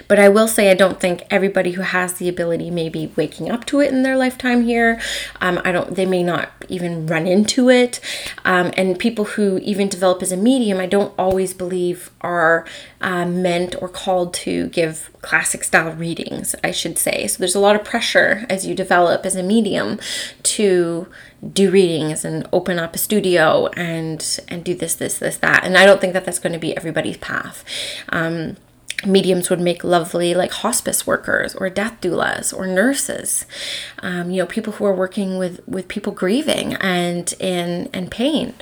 But 0.08 0.20
I 0.20 0.30
will 0.30 0.48
say, 0.48 0.70
I 0.70 0.74
don't 0.74 1.00
think 1.00 1.24
everybody 1.30 1.72
who 1.72 1.82
has 1.82 2.14
the 2.14 2.30
ability 2.30 2.70
may 2.72 2.90
be 2.90 3.12
waking 3.16 3.50
up 3.50 3.66
to 3.66 3.80
it 3.80 3.92
in 3.92 4.04
their 4.04 4.18
lifetime 4.18 4.64
here. 4.64 5.00
Um, 5.40 5.62
I 5.64 5.72
don't, 5.72 5.96
they 5.96 6.06
may 6.06 6.24
not 6.24 6.52
even 6.70 7.08
run 7.08 7.28
into 7.28 7.70
it. 7.70 8.00
Um, 8.46 8.72
and 8.76 8.98
people 8.98 9.26
who 9.26 9.60
even 9.60 9.90
develop 9.90 10.22
as 10.22 10.32
a 10.32 10.38
medium, 10.38 10.80
I 10.80 10.86
don't 10.86 11.14
always 11.18 11.54
believe 11.54 12.12
are 12.22 12.66
uh, 13.02 13.26
meant 13.26 13.76
or 13.82 13.90
called 13.90 14.34
to 14.34 14.68
give 14.68 15.10
classic 15.22 15.64
style 15.64 15.94
readings, 15.94 16.56
I 16.64 16.72
should 16.72 16.98
say. 16.98 17.28
So 17.28 17.40
there's 17.40 17.56
a 17.56 17.60
lot 17.60 17.76
of 17.76 17.84
pressure 17.84 18.46
as 18.50 18.66
you 18.66 18.76
develop 18.76 19.26
as 19.26 19.36
a 19.36 19.44
medium 19.44 20.00
to 20.44 21.08
do 21.54 21.72
readings 21.72 22.24
and 22.24 22.48
open 22.54 22.78
up 22.78 22.94
a 22.94 22.98
studio 23.00 23.68
and 23.76 24.40
and 24.48 24.64
do 24.64 24.76
this 24.76 24.94
this 24.96 25.18
this 25.18 25.38
that 25.38 25.64
and 25.64 25.76
i 25.76 25.86
don't 25.88 26.00
think 26.00 26.14
that 26.14 26.24
that's 26.24 26.38
going 26.38 26.54
to 26.54 26.60
be 26.60 26.78
everybody's 26.78 27.18
path 27.18 27.66
um, 28.10 28.56
mediums 29.06 29.50
would 29.50 29.60
make 29.60 29.84
lovely 29.84 30.34
like 30.34 30.52
hospice 30.52 31.08
workers 31.08 31.56
or 31.56 31.70
death 31.70 32.00
doulas 32.02 32.56
or 32.56 32.68
nurses. 32.68 33.46
Um, 34.00 34.32
you 34.32 34.42
know 34.42 34.46
people 34.46 34.74
who 34.74 34.86
are 34.86 34.94
working 34.94 35.38
with 35.38 35.62
with 35.68 35.88
people 35.88 36.14
grieving 36.14 36.76
and 36.76 37.34
in 37.40 37.90
and 37.94 38.12
pain. 38.12 38.54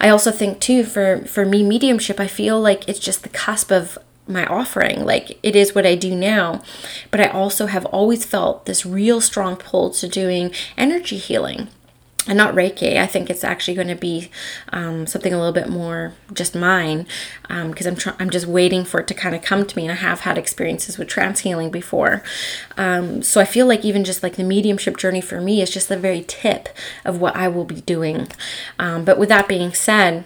I 0.00 0.08
also 0.08 0.30
think 0.30 0.60
too 0.60 0.84
for 0.84 1.18
for 1.26 1.44
me 1.44 1.62
mediumship 1.62 2.20
i 2.20 2.26
feel 2.26 2.60
like 2.60 2.88
it's 2.88 2.98
just 2.98 3.22
the 3.22 3.28
cusp 3.28 3.70
of 3.70 3.98
my 4.26 4.44
offering. 4.46 5.04
Like 5.04 5.38
it 5.42 5.56
is 5.56 5.74
what 5.74 5.86
i 5.86 5.94
do 5.94 6.14
now 6.14 6.62
but 7.10 7.20
i 7.20 7.28
also 7.28 7.66
have 7.66 7.86
always 7.86 8.24
felt 8.24 8.66
this 8.66 8.84
real 8.84 9.20
strong 9.20 9.56
pull 9.56 9.90
to 9.90 10.08
doing 10.08 10.52
energy 10.76 11.16
healing 11.16 11.68
and 12.28 12.36
not 12.36 12.54
Reiki. 12.54 12.98
I 12.98 13.06
think 13.06 13.30
it's 13.30 13.42
actually 13.42 13.74
going 13.74 13.88
to 13.88 13.96
be 13.96 14.30
um, 14.72 15.06
something 15.06 15.32
a 15.32 15.38
little 15.38 15.52
bit 15.52 15.68
more 15.68 16.12
just 16.32 16.54
mine 16.54 17.06
because 17.42 17.86
um, 17.86 17.92
I'm 17.92 17.96
tr- 17.96 18.10
I'm 18.18 18.30
just 18.30 18.46
waiting 18.46 18.84
for 18.84 19.00
it 19.00 19.08
to 19.08 19.14
kind 19.14 19.34
of 19.34 19.42
come 19.42 19.66
to 19.66 19.76
me. 19.76 19.84
And 19.84 19.92
I 19.92 19.96
have 19.96 20.20
had 20.20 20.36
experiences 20.38 20.98
with 20.98 21.08
trance 21.08 21.40
healing 21.40 21.70
before, 21.70 22.22
um, 22.76 23.22
so 23.22 23.40
I 23.40 23.44
feel 23.44 23.66
like 23.66 23.84
even 23.84 24.04
just 24.04 24.22
like 24.22 24.36
the 24.36 24.44
mediumship 24.44 24.98
journey 24.98 25.22
for 25.22 25.40
me 25.40 25.62
is 25.62 25.70
just 25.70 25.88
the 25.88 25.98
very 25.98 26.22
tip 26.28 26.68
of 27.04 27.20
what 27.20 27.34
I 27.34 27.48
will 27.48 27.64
be 27.64 27.80
doing. 27.80 28.28
Um, 28.78 29.04
but 29.04 29.18
with 29.18 29.30
that 29.30 29.48
being 29.48 29.72
said. 29.72 30.24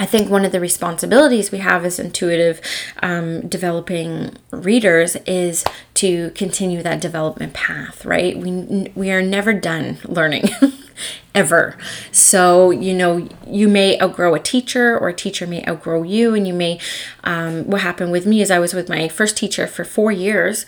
I 0.00 0.06
think 0.06 0.30
one 0.30 0.44
of 0.44 0.52
the 0.52 0.60
responsibilities 0.60 1.50
we 1.50 1.58
have 1.58 1.84
as 1.84 1.98
intuitive 1.98 2.60
um, 3.02 3.48
developing 3.48 4.36
readers 4.52 5.16
is 5.26 5.64
to 5.94 6.30
continue 6.36 6.84
that 6.84 7.00
development 7.00 7.52
path, 7.52 8.04
right? 8.04 8.38
We, 8.38 8.92
we 8.94 9.10
are 9.10 9.22
never 9.22 9.52
done 9.52 9.98
learning. 10.04 10.50
ever. 11.34 11.76
So, 12.12 12.70
you 12.70 12.94
know, 12.94 13.28
you 13.46 13.68
may 13.68 14.00
outgrow 14.00 14.34
a 14.34 14.40
teacher 14.40 14.98
or 14.98 15.08
a 15.08 15.14
teacher 15.14 15.46
may 15.46 15.64
outgrow 15.66 16.02
you. 16.02 16.34
And 16.34 16.46
you 16.46 16.54
may, 16.54 16.80
um, 17.24 17.64
what 17.66 17.82
happened 17.82 18.12
with 18.12 18.26
me 18.26 18.42
is 18.42 18.50
I 18.50 18.58
was 18.58 18.74
with 18.74 18.88
my 18.88 19.08
first 19.08 19.36
teacher 19.36 19.66
for 19.66 19.84
four 19.84 20.12
years. 20.12 20.66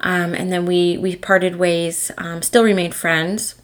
Um, 0.00 0.34
and 0.34 0.52
then 0.52 0.64
we, 0.64 0.96
we 0.96 1.16
parted 1.16 1.56
ways, 1.56 2.12
um, 2.18 2.42
still 2.42 2.62
remained 2.62 2.94
friends 2.94 3.56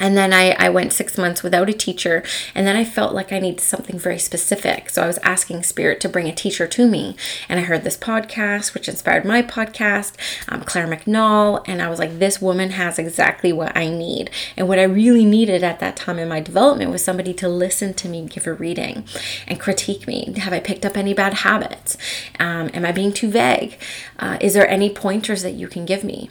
and 0.00 0.16
then 0.16 0.32
I, 0.32 0.52
I 0.52 0.68
went 0.68 0.92
six 0.92 1.16
months 1.16 1.42
without 1.42 1.70
a 1.70 1.72
teacher 1.72 2.22
and 2.54 2.66
then 2.66 2.76
i 2.76 2.84
felt 2.84 3.14
like 3.14 3.32
i 3.32 3.38
needed 3.38 3.60
something 3.60 3.98
very 3.98 4.18
specific. 4.18 4.90
So 4.90 5.02
i 5.02 5.06
was 5.06 5.18
asking 5.18 5.62
spirit 5.62 6.00
to 6.00 6.08
bring 6.08 6.28
a 6.28 6.34
teacher 6.34 6.66
to 6.66 6.88
me 6.88 7.16
and 7.48 7.58
i 7.60 7.62
heard 7.62 7.84
this 7.84 7.96
podcast 7.96 8.74
which 8.74 8.88
inspired 8.88 9.24
my 9.24 9.42
podcast 9.42 10.14
um, 10.48 10.62
claire 10.62 10.86
mcnall 10.86 11.62
and 11.66 11.80
i 11.80 11.88
was 11.88 11.98
like 11.98 12.18
this 12.18 12.40
woman 12.40 12.70
has 12.70 12.98
exactly 12.98 13.52
what 13.52 13.76
i 13.76 13.88
need. 13.88 14.30
And 14.56 14.68
what 14.68 14.78
i 14.78 14.84
really 14.84 15.24
needed 15.24 15.62
at 15.62 15.80
that 15.80 15.96
time 15.96 16.18
in 16.18 16.28
my 16.28 16.40
development 16.40 16.90
was 16.90 17.04
somebody 17.04 17.34
to 17.34 17.48
listen 17.48 17.94
to 17.94 18.08
me 18.08 18.26
give 18.26 18.46
a 18.46 18.52
reading 18.52 19.04
and 19.46 19.60
critique 19.60 20.06
me. 20.06 20.32
Have 20.38 20.52
i 20.52 20.60
picked 20.60 20.84
up 20.84 20.96
any 20.96 21.14
bad 21.14 21.34
habits? 21.34 21.96
Um, 22.38 22.70
am 22.74 22.84
i 22.84 22.92
being 22.92 23.12
too 23.12 23.30
vague? 23.30 23.78
Uh, 24.18 24.38
is 24.40 24.54
there 24.54 24.68
any 24.68 24.90
pointers 24.90 25.42
that 25.42 25.52
you 25.52 25.68
can 25.68 25.84
give 25.84 26.04
me 26.04 26.30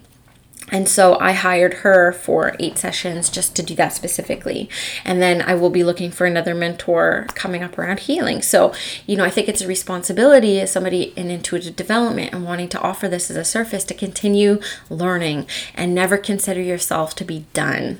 and 0.71 0.87
so 0.87 1.19
I 1.19 1.33
hired 1.33 1.75
her 1.75 2.11
for 2.11 2.55
eight 2.59 2.77
sessions 2.77 3.29
just 3.29 3.55
to 3.57 3.63
do 3.63 3.75
that 3.75 3.93
specifically. 3.93 4.69
And 5.03 5.21
then 5.21 5.41
I 5.41 5.55
will 5.55 5.69
be 5.69 5.83
looking 5.83 6.09
for 6.09 6.25
another 6.25 6.55
mentor 6.55 7.27
coming 7.35 7.61
up 7.61 7.77
around 7.77 8.01
healing. 8.01 8.41
So, 8.41 8.73
you 9.05 9.15
know, 9.15 9.25
I 9.25 9.29
think 9.29 9.49
it's 9.49 9.61
a 9.61 9.67
responsibility 9.67 10.59
as 10.61 10.71
somebody 10.71 11.13
in 11.15 11.29
intuitive 11.29 11.75
development 11.75 12.33
and 12.33 12.45
wanting 12.45 12.69
to 12.69 12.81
offer 12.81 13.07
this 13.07 13.29
as 13.29 13.35
a 13.35 13.43
service 13.43 13.83
to 13.85 13.93
continue 13.93 14.59
learning 14.89 15.47
and 15.75 15.93
never 15.93 16.17
consider 16.17 16.61
yourself 16.61 17.13
to 17.15 17.25
be 17.25 17.45
done. 17.53 17.99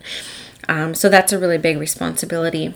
Um, 0.69 0.95
so 0.95 1.09
that's 1.09 1.33
a 1.33 1.39
really 1.39 1.57
big 1.57 1.77
responsibility. 1.77 2.73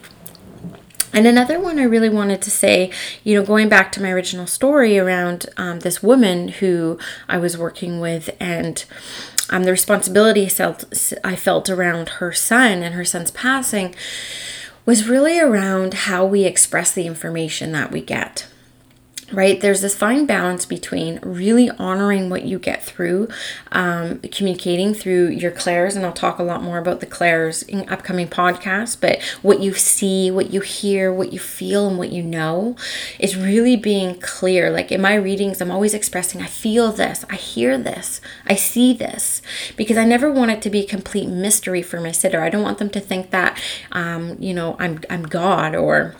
And 1.14 1.26
another 1.26 1.60
one 1.60 1.80
I 1.80 1.84
really 1.84 2.10
wanted 2.10 2.42
to 2.44 2.52
say, 2.52 2.92
you 3.24 3.34
know, 3.34 3.46
going 3.46 3.70
back 3.70 3.92
to 3.94 4.02
my 4.02 4.12
original 4.12 4.46
story 4.46 5.00
around 5.00 5.48
um, 5.56 5.80
this 5.80 6.04
woman 6.04 6.50
who 6.50 7.00
I 7.30 7.38
was 7.38 7.58
working 7.58 8.00
with 8.00 8.30
and 8.40 8.84
um, 9.50 9.64
the 9.64 9.72
responsibility 9.72 10.48
felt, 10.50 10.86
I 11.24 11.36
felt 11.36 11.70
around 11.70 12.10
her 12.10 12.34
son 12.34 12.84
and 12.84 12.96
her 12.96 13.06
son's 13.06 13.32
passing 13.32 13.96
was 14.86 15.08
really 15.08 15.40
around 15.40 15.94
how 15.94 16.26
we 16.26 16.46
express 16.46 16.92
the 16.92 17.08
information 17.08 17.72
that 17.74 17.92
we 17.92 18.02
get 18.02 18.48
right? 19.32 19.60
There's 19.60 19.82
this 19.82 19.96
fine 19.96 20.26
balance 20.26 20.66
between 20.66 21.20
really 21.22 21.70
honoring 21.72 22.30
what 22.30 22.44
you 22.44 22.60
get 22.60 22.84
through 22.84 23.28
um, 23.72 24.20
communicating 24.20 24.94
through 24.94 25.30
your 25.30 25.52
clairs 25.52 25.96
and 25.96 26.06
i'll 26.06 26.14
talk 26.14 26.40
a 26.40 26.44
lot 26.44 26.64
more 26.64 26.78
about 26.78 27.00
the 27.00 27.06
clairs 27.06 27.64
in 27.64 27.88
upcoming 27.90 28.28
podcasts 28.28 29.00
but 29.00 29.22
what 29.42 29.60
you 29.60 29.74
see 29.74 30.32
what 30.32 30.52
you 30.52 30.62
hear 30.62 31.14
what 31.14 31.34
you 31.34 31.40
feel 31.40 31.88
and 31.88 31.98
what 31.98 32.12
you 32.12 32.24
know 32.24 32.76
is 33.20 33.36
really 33.36 33.76
being 33.76 34.20
clear. 34.20 34.70
Like 34.70 34.92
in 34.92 35.02
my 35.02 35.16
readings 35.16 35.62
i'm 35.62 35.72
always 35.72 35.94
expressing 35.94 36.42
i 36.42 36.48
feel 36.48 36.92
this. 36.92 37.26
I 37.30 37.36
hear 37.36 37.78
this. 37.78 38.22
I 38.46 38.56
see 38.56 38.94
this. 38.94 39.42
Because 39.76 39.98
i 39.98 40.06
never 40.06 40.32
want 40.32 40.52
it 40.52 40.62
to 40.64 40.70
be 40.70 40.82
a 40.82 40.88
complete 40.88 41.28
mystery 41.28 41.82
for 41.82 42.00
my 42.00 42.12
sitter. 42.12 42.42
I 42.42 42.50
don't 42.50 42.64
want 42.64 42.78
them 42.78 42.90
to 42.92 43.00
think 43.00 43.32
that 43.32 43.62
um, 43.92 44.38
you 44.40 44.54
know 44.54 44.76
i'm 44.80 45.02
i'm 45.10 45.24
god 45.24 45.76
or 45.76 46.16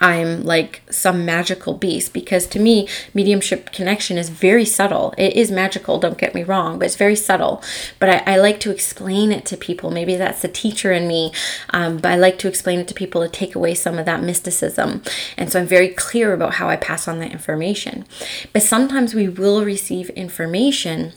I'm 0.00 0.42
like 0.42 0.82
some 0.90 1.24
magical 1.24 1.74
beast 1.74 2.12
because 2.12 2.46
to 2.48 2.58
me, 2.58 2.88
mediumship 3.12 3.72
connection 3.72 4.18
is 4.18 4.28
very 4.28 4.64
subtle. 4.64 5.14
It 5.16 5.34
is 5.34 5.50
magical, 5.50 5.98
don't 5.98 6.18
get 6.18 6.34
me 6.34 6.42
wrong, 6.42 6.78
but 6.78 6.86
it's 6.86 6.96
very 6.96 7.16
subtle. 7.16 7.62
But 7.98 8.08
I, 8.08 8.34
I 8.34 8.36
like 8.36 8.60
to 8.60 8.70
explain 8.70 9.30
it 9.30 9.44
to 9.46 9.56
people. 9.56 9.90
Maybe 9.90 10.16
that's 10.16 10.42
the 10.42 10.48
teacher 10.48 10.92
in 10.92 11.06
me, 11.06 11.32
um, 11.70 11.98
but 11.98 12.12
I 12.12 12.16
like 12.16 12.38
to 12.40 12.48
explain 12.48 12.80
it 12.80 12.88
to 12.88 12.94
people 12.94 13.22
to 13.22 13.28
take 13.28 13.54
away 13.54 13.74
some 13.74 13.98
of 13.98 14.06
that 14.06 14.22
mysticism. 14.22 15.02
And 15.36 15.50
so 15.50 15.60
I'm 15.60 15.66
very 15.66 15.88
clear 15.88 16.32
about 16.32 16.54
how 16.54 16.68
I 16.68 16.76
pass 16.76 17.06
on 17.06 17.20
that 17.20 17.32
information. 17.32 18.04
But 18.52 18.62
sometimes 18.62 19.14
we 19.14 19.28
will 19.28 19.64
receive 19.64 20.10
information 20.10 21.12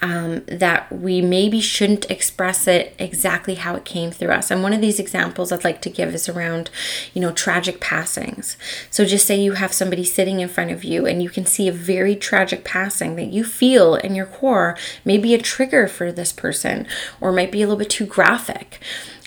um, 0.00 0.44
that 0.46 0.90
we 0.92 1.20
maybe 1.20 1.60
shouldn't 1.60 2.10
express 2.10 2.66
it 2.66 2.94
exactly 2.98 3.56
how 3.56 3.74
it 3.74 3.84
came 3.84 4.10
through 4.10 4.30
us. 4.30 4.50
And 4.50 4.62
one 4.62 4.72
of 4.72 4.80
these 4.80 5.00
examples 5.00 5.50
I'd 5.50 5.64
like 5.64 5.82
to 5.82 5.90
give 5.90 6.14
is 6.14 6.28
around, 6.28 6.70
you 7.14 7.20
know, 7.20 7.32
tragic 7.32 7.80
passings. 7.80 8.56
So 8.90 9.04
just 9.04 9.26
say 9.26 9.40
you 9.40 9.52
have 9.52 9.72
somebody 9.72 10.04
sitting 10.04 10.40
in 10.40 10.48
front 10.48 10.70
of 10.70 10.84
you 10.84 11.06
and 11.06 11.22
you 11.22 11.30
can 11.30 11.46
see 11.46 11.68
a 11.68 11.72
very 11.72 12.14
tragic 12.14 12.64
passing 12.64 13.16
that 13.16 13.32
you 13.32 13.44
feel 13.44 13.96
in 13.96 14.14
your 14.14 14.26
core 14.26 14.76
may 15.04 15.18
be 15.18 15.34
a 15.34 15.38
trigger 15.38 15.88
for 15.88 16.12
this 16.12 16.32
person 16.32 16.86
or 17.20 17.32
might 17.32 17.52
be 17.52 17.62
a 17.62 17.66
little 17.66 17.78
bit 17.78 17.90
too 17.90 18.06
graphic 18.06 18.80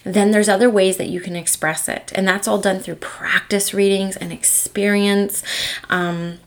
then 0.03 0.31
there's 0.31 0.49
other 0.49 0.69
ways 0.69 0.97
that 0.97 1.09
you 1.09 1.19
can 1.19 1.35
express 1.35 1.87
it. 1.87 2.11
And 2.15 2.27
that's 2.27 2.47
all 2.47 2.57
done 2.57 2.79
through 2.79 2.95
practice 2.95 3.73
readings 3.73 4.17
and 4.17 4.33
experience. 4.33 5.43
Um, 5.89 6.39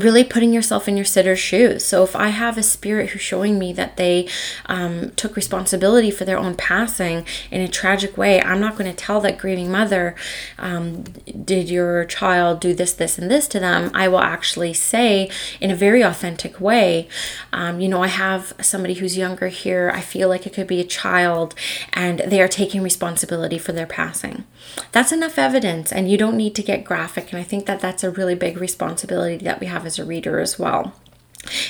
really 0.00 0.24
putting 0.24 0.52
yourself 0.52 0.88
in 0.88 0.96
your 0.96 1.04
sitter's 1.04 1.38
shoes. 1.38 1.84
So 1.84 2.02
if 2.02 2.16
I 2.16 2.28
have 2.28 2.56
a 2.56 2.62
spirit 2.62 3.10
who's 3.10 3.22
showing 3.22 3.58
me 3.58 3.72
that 3.74 3.96
they 3.96 4.28
um, 4.66 5.10
took 5.16 5.36
responsibility 5.36 6.10
for 6.10 6.24
their 6.24 6.38
own 6.38 6.54
passing 6.54 7.26
in 7.50 7.60
a 7.60 7.68
tragic 7.68 8.16
way, 8.16 8.40
I'm 8.40 8.60
not 8.60 8.76
going 8.76 8.90
to 8.90 8.96
tell 8.96 9.20
that 9.20 9.38
grieving 9.38 9.70
mother, 9.70 10.14
um, 10.58 11.02
did 11.44 11.68
your 11.68 12.04
child 12.04 12.60
do 12.60 12.74
this, 12.74 12.92
this, 12.92 13.18
and 13.18 13.30
this 13.30 13.48
to 13.48 13.60
them? 13.60 13.90
I 13.94 14.08
will 14.08 14.20
actually 14.20 14.72
say 14.72 15.30
in 15.60 15.70
a 15.70 15.76
very 15.76 16.02
authentic 16.02 16.60
way, 16.60 17.08
um, 17.52 17.80
you 17.80 17.88
know, 17.88 18.02
I 18.02 18.08
have 18.08 18.54
somebody 18.60 18.94
who's 18.94 19.16
younger 19.16 19.48
here. 19.48 19.90
I 19.94 20.00
feel 20.00 20.28
like 20.28 20.46
it 20.46 20.52
could 20.52 20.66
be 20.66 20.80
a 20.80 20.84
child, 20.84 21.54
and 21.92 22.20
they 22.20 22.40
are 22.40 22.48
taking 22.48 22.82
responsibility 22.82 23.58
for 23.58 23.72
their 23.72 23.86
passing. 23.86 24.44
That's 24.92 25.12
enough 25.12 25.38
evidence, 25.38 25.92
and 25.92 26.10
you 26.10 26.16
don't 26.16 26.36
need 26.36 26.54
to 26.54 26.62
get 26.62 26.84
graphic. 26.84 27.32
And 27.32 27.40
I 27.40 27.42
think 27.42 27.66
that 27.66 27.80
that's 27.80 28.04
a 28.04 28.10
really 28.10 28.34
big 28.34 28.58
responsibility 28.58 29.36
that 29.44 29.60
we 29.60 29.66
have 29.66 29.81
have 29.82 29.86
as 29.86 29.98
a 29.98 30.04
reader 30.04 30.38
as 30.38 30.58
well. 30.58 30.94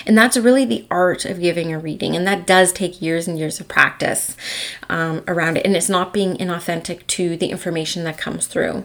And 0.07 0.19
that's 0.19 0.37
really 0.37 0.66
the 0.66 0.87
art 0.90 1.25
of 1.25 1.40
giving 1.40 1.73
a 1.73 1.78
reading. 1.78 2.14
And 2.14 2.26
that 2.26 2.47
does 2.47 2.73
take 2.75 3.00
years 3.00 3.26
and 3.26 3.38
years 3.38 3.59
of 3.59 3.69
practice 3.69 4.37
um, 4.90 5.25
around 5.26 5.57
it. 5.57 5.64
And 5.64 5.75
it's 5.75 5.88
not 5.88 6.12
being 6.12 6.37
inauthentic 6.37 7.07
to 7.07 7.38
the 7.38 7.50
information 7.50 8.04
that 8.04 8.19
comes 8.19 8.47
through. 8.47 8.85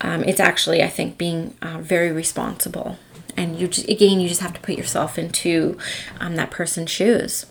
Um, 0.00 0.22
it's 0.22 0.38
actually, 0.38 0.84
I 0.84 0.88
think, 0.88 1.18
being 1.18 1.56
uh, 1.60 1.78
very 1.80 2.12
responsible. 2.12 2.96
And 3.36 3.58
you 3.58 3.66
just, 3.66 3.88
again, 3.88 4.20
you 4.20 4.28
just 4.28 4.40
have 4.40 4.54
to 4.54 4.60
put 4.60 4.78
yourself 4.78 5.18
into 5.18 5.76
um, 6.20 6.36
that 6.36 6.52
person's 6.52 6.90
shoes. 6.90 7.46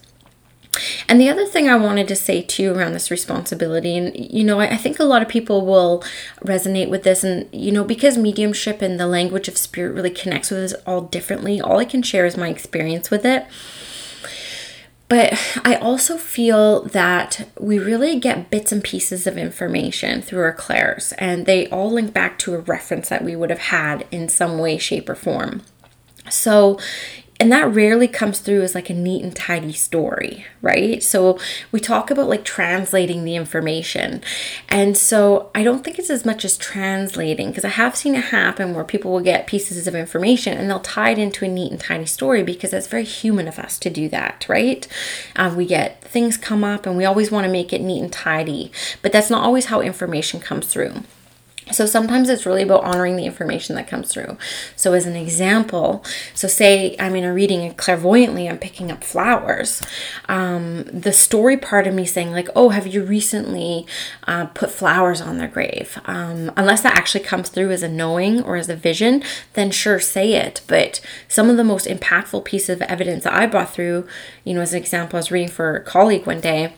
And 1.08 1.20
the 1.20 1.30
other 1.30 1.46
thing 1.46 1.68
I 1.68 1.76
wanted 1.76 2.08
to 2.10 2.16
say 2.16 2.42
too 2.42 2.74
around 2.74 2.94
this 2.94 3.10
responsibility, 3.10 3.98
and 3.98 4.16
you 4.16 4.44
know, 4.44 4.60
I, 4.60 4.74
I, 4.74 4.78
think 4.78 5.00
a 5.00 5.04
lot 5.04 5.22
of 5.22 5.28
people 5.28 5.66
will 5.66 6.04
resonate 6.44 6.90
with 6.90 7.04
this, 7.04 7.24
and 7.24 7.50
you 7.52 7.72
know, 7.72 7.84
because 7.84 8.18
mediumship 8.18 8.82
and 8.82 9.00
the 9.00 9.08
language 9.08 9.48
of 9.48 9.58
spirit 9.58 9.94
really 9.94 10.12
connects 10.12 10.52
with 10.52 10.60
us 10.60 10.74
all 10.86 11.02
differently, 11.02 11.60
all 11.60 11.80
I 11.80 11.86
can 11.86 12.04
share 12.04 12.26
is 12.26 12.38
my 12.38 12.50
experience 12.50 13.10
with 13.10 13.26
it. 13.26 13.48
But 15.08 15.34
I 15.66 15.74
also 15.76 16.18
feel 16.18 16.84
that 16.84 17.50
we 17.60 17.80
really 17.80 18.20
get 18.20 18.52
bits 18.52 18.72
and 18.72 18.84
pieces 18.84 19.26
of 19.26 19.40
information 19.40 20.22
through 20.22 20.44
our 20.44 20.54
clairs, 20.54 21.14
and 21.18 21.48
they 21.48 21.68
all 21.70 21.92
link 21.92 22.14
back 22.14 22.38
to 22.40 22.54
a 22.54 22.60
reference 22.60 23.10
that 23.10 23.24
we 23.24 23.36
would 23.36 23.50
have 23.50 23.60
had 23.60 24.06
in 24.12 24.30
some 24.30 24.60
way, 24.60 24.78
shape, 24.78 25.10
or 25.10 25.16
form. 25.16 25.64
So, 26.30 26.80
and 27.40 27.52
that 27.54 27.74
rarely 27.74 28.10
comes 28.10 28.40
through 28.40 28.64
as 28.64 28.76
like 28.76 28.90
a 28.90 28.94
neat 28.94 29.24
and 29.24 29.34
tidy 29.34 29.72
story, 29.72 30.46
right? 30.62 31.02
So 31.02 31.40
we 31.72 31.80
talk 31.80 32.12
about 32.12 32.28
like 32.28 32.44
translating 32.44 33.24
the 33.24 33.38
information. 33.38 34.22
And 34.68 34.98
so 34.98 35.50
I 35.56 35.64
don't 35.64 35.82
think 35.82 35.98
it's 35.98 36.10
as 36.10 36.26
much 36.26 36.44
as 36.44 36.58
translating 36.58 37.48
because 37.48 37.64
I 37.64 37.70
have 37.70 37.96
seen 37.96 38.16
it 38.16 38.26
happen 38.26 38.74
where 38.74 38.84
people 38.84 39.12
will 39.12 39.22
get 39.22 39.48
pieces 39.48 39.88
of 39.88 39.96
information 39.96 40.58
and 40.58 40.70
they'll 40.70 40.82
tie 40.82 41.12
it 41.12 41.18
into 41.18 41.46
a 41.46 41.48
neat 41.48 41.72
and 41.72 41.80
tidy 41.80 42.06
story 42.06 42.44
because 42.44 42.72
that's 42.72 42.88
very 42.88 43.06
human 43.06 43.48
of 43.48 43.58
us 43.58 43.80
to 43.80 43.90
do 43.90 44.10
that, 44.10 44.46
right? 44.50 44.86
Uh, 45.38 45.54
we 45.56 45.66
get 45.66 46.02
things 46.04 46.36
come 46.36 46.66
up 46.66 46.86
and 46.86 46.98
we 46.98 47.06
always 47.06 47.32
want 47.32 47.46
to 47.46 47.52
make 47.52 47.72
it 47.72 47.80
neat 47.80 48.02
and 48.02 48.12
tidy, 48.12 48.70
but 49.02 49.14
that's 49.14 49.30
not 49.30 49.46
always 49.46 49.68
how 49.68 49.80
information 49.80 50.42
comes 50.42 50.68
through. 50.68 51.04
So 51.72 51.86
sometimes 51.86 52.30
it's 52.30 52.46
really 52.46 52.64
about 52.64 52.84
honoring 52.84 53.16
the 53.16 53.26
information 53.26 53.76
that 53.76 53.88
comes 53.88 54.12
through. 54.12 54.38
So 54.76 54.94
as 54.94 55.06
an 55.06 55.16
example, 55.16 56.04
so 56.34 56.48
say 56.48 56.96
I'm 57.00 57.16
in 57.16 57.24
a 57.24 57.34
reading 57.34 57.62
and 57.62 57.78
clairvoyantly 57.78 58.50
I'm 58.50 58.58
picking 58.58 58.92
up 58.92 59.04
flowers. 59.04 59.82
Um, 60.28 60.84
the 60.86 61.14
story 61.14 61.58
part 61.58 61.88
of 61.88 61.94
me 61.94 62.06
saying 62.06 62.32
like, 62.32 62.50
oh, 62.56 62.70
have 62.70 62.88
you 62.88 63.04
recently 63.04 63.86
uh, 64.28 64.48
put 64.48 64.72
flowers 64.72 65.22
on 65.22 65.38
their 65.38 65.48
grave? 65.48 66.00
Um, 66.06 66.52
unless 66.58 66.82
that 66.82 66.98
actually 66.98 67.24
comes 67.24 67.50
through 67.50 67.72
as 67.72 67.84
a 67.84 67.90
knowing 67.90 68.42
or 68.44 68.56
as 68.56 68.70
a 68.70 68.76
vision, 68.76 69.24
then 69.54 69.72
sure, 69.72 70.00
say 70.00 70.34
it. 70.34 70.62
But 70.68 71.02
some 71.28 71.50
of 71.50 71.58
the 71.58 71.64
most 71.64 71.88
impactful 71.88 72.46
pieces 72.46 72.70
of 72.70 72.82
evidence 72.84 73.24
that 73.26 73.34
I 73.34 73.46
brought 73.46 73.74
through, 73.74 74.08
you 74.44 74.54
know, 74.54 74.62
as 74.62 74.74
an 74.74 74.80
example, 74.80 75.18
I 75.18 75.20
was 75.20 75.32
reading 75.32 75.50
for 75.50 75.76
a 75.76 75.84
colleague 75.84 76.26
one 76.26 76.42
day 76.42 76.74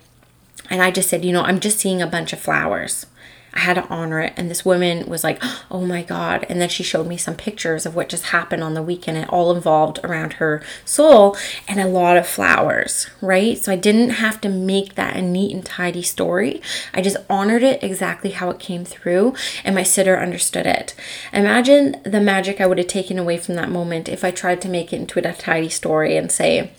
and 0.69 0.81
I 0.81 0.91
just 0.91 1.09
said, 1.09 1.25
you 1.25 1.33
know, 1.33 1.43
I'm 1.43 1.59
just 1.59 1.79
seeing 1.79 2.01
a 2.01 2.07
bunch 2.07 2.33
of 2.33 2.39
flowers. 2.39 3.05
I 3.53 3.59
had 3.59 3.73
to 3.75 3.87
honor 3.87 4.21
it. 4.21 4.33
And 4.37 4.49
this 4.49 4.63
woman 4.63 5.07
was 5.07 5.23
like, 5.23 5.41
oh 5.69 5.81
my 5.81 6.03
God. 6.03 6.45
And 6.49 6.61
then 6.61 6.69
she 6.69 6.83
showed 6.83 7.07
me 7.07 7.17
some 7.17 7.35
pictures 7.35 7.85
of 7.85 7.95
what 7.95 8.09
just 8.09 8.25
happened 8.27 8.63
on 8.63 8.73
the 8.73 8.83
weekend. 8.83 9.17
It 9.17 9.29
all 9.29 9.53
involved 9.53 9.99
around 10.03 10.33
her 10.33 10.63
soul 10.85 11.35
and 11.67 11.79
a 11.79 11.87
lot 11.87 12.17
of 12.17 12.27
flowers, 12.27 13.09
right? 13.21 13.57
So 13.57 13.71
I 13.71 13.75
didn't 13.75 14.11
have 14.11 14.39
to 14.41 14.49
make 14.49 14.95
that 14.95 15.15
a 15.15 15.21
neat 15.21 15.53
and 15.53 15.65
tidy 15.65 16.01
story. 16.01 16.61
I 16.93 17.01
just 17.01 17.17
honored 17.29 17.63
it 17.63 17.83
exactly 17.83 18.31
how 18.31 18.49
it 18.49 18.59
came 18.59 18.85
through, 18.85 19.35
and 19.63 19.75
my 19.75 19.83
sitter 19.83 20.17
understood 20.19 20.65
it. 20.65 20.95
Imagine 21.33 22.01
the 22.03 22.21
magic 22.21 22.61
I 22.61 22.67
would 22.67 22.77
have 22.77 22.87
taken 22.87 23.19
away 23.19 23.37
from 23.37 23.55
that 23.55 23.69
moment 23.69 24.09
if 24.09 24.23
I 24.23 24.31
tried 24.31 24.61
to 24.61 24.69
make 24.69 24.93
it 24.93 24.97
into 24.97 25.19
a 25.19 25.33
tidy 25.33 25.69
story 25.69 26.15
and 26.15 26.31
say, 26.31 26.71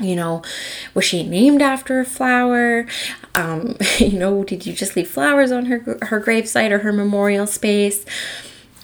you 0.00 0.16
know, 0.16 0.42
was 0.94 1.04
she 1.04 1.22
named 1.22 1.62
after 1.62 2.00
a 2.00 2.04
flower? 2.04 2.86
Um, 3.34 3.76
you 3.98 4.18
know, 4.18 4.44
did 4.44 4.66
you 4.66 4.72
just 4.72 4.96
leave 4.96 5.08
flowers 5.08 5.52
on 5.52 5.66
her 5.66 5.98
her 6.02 6.20
gravesite 6.20 6.70
or 6.70 6.78
her 6.78 6.92
memorial 6.92 7.46
space? 7.46 8.04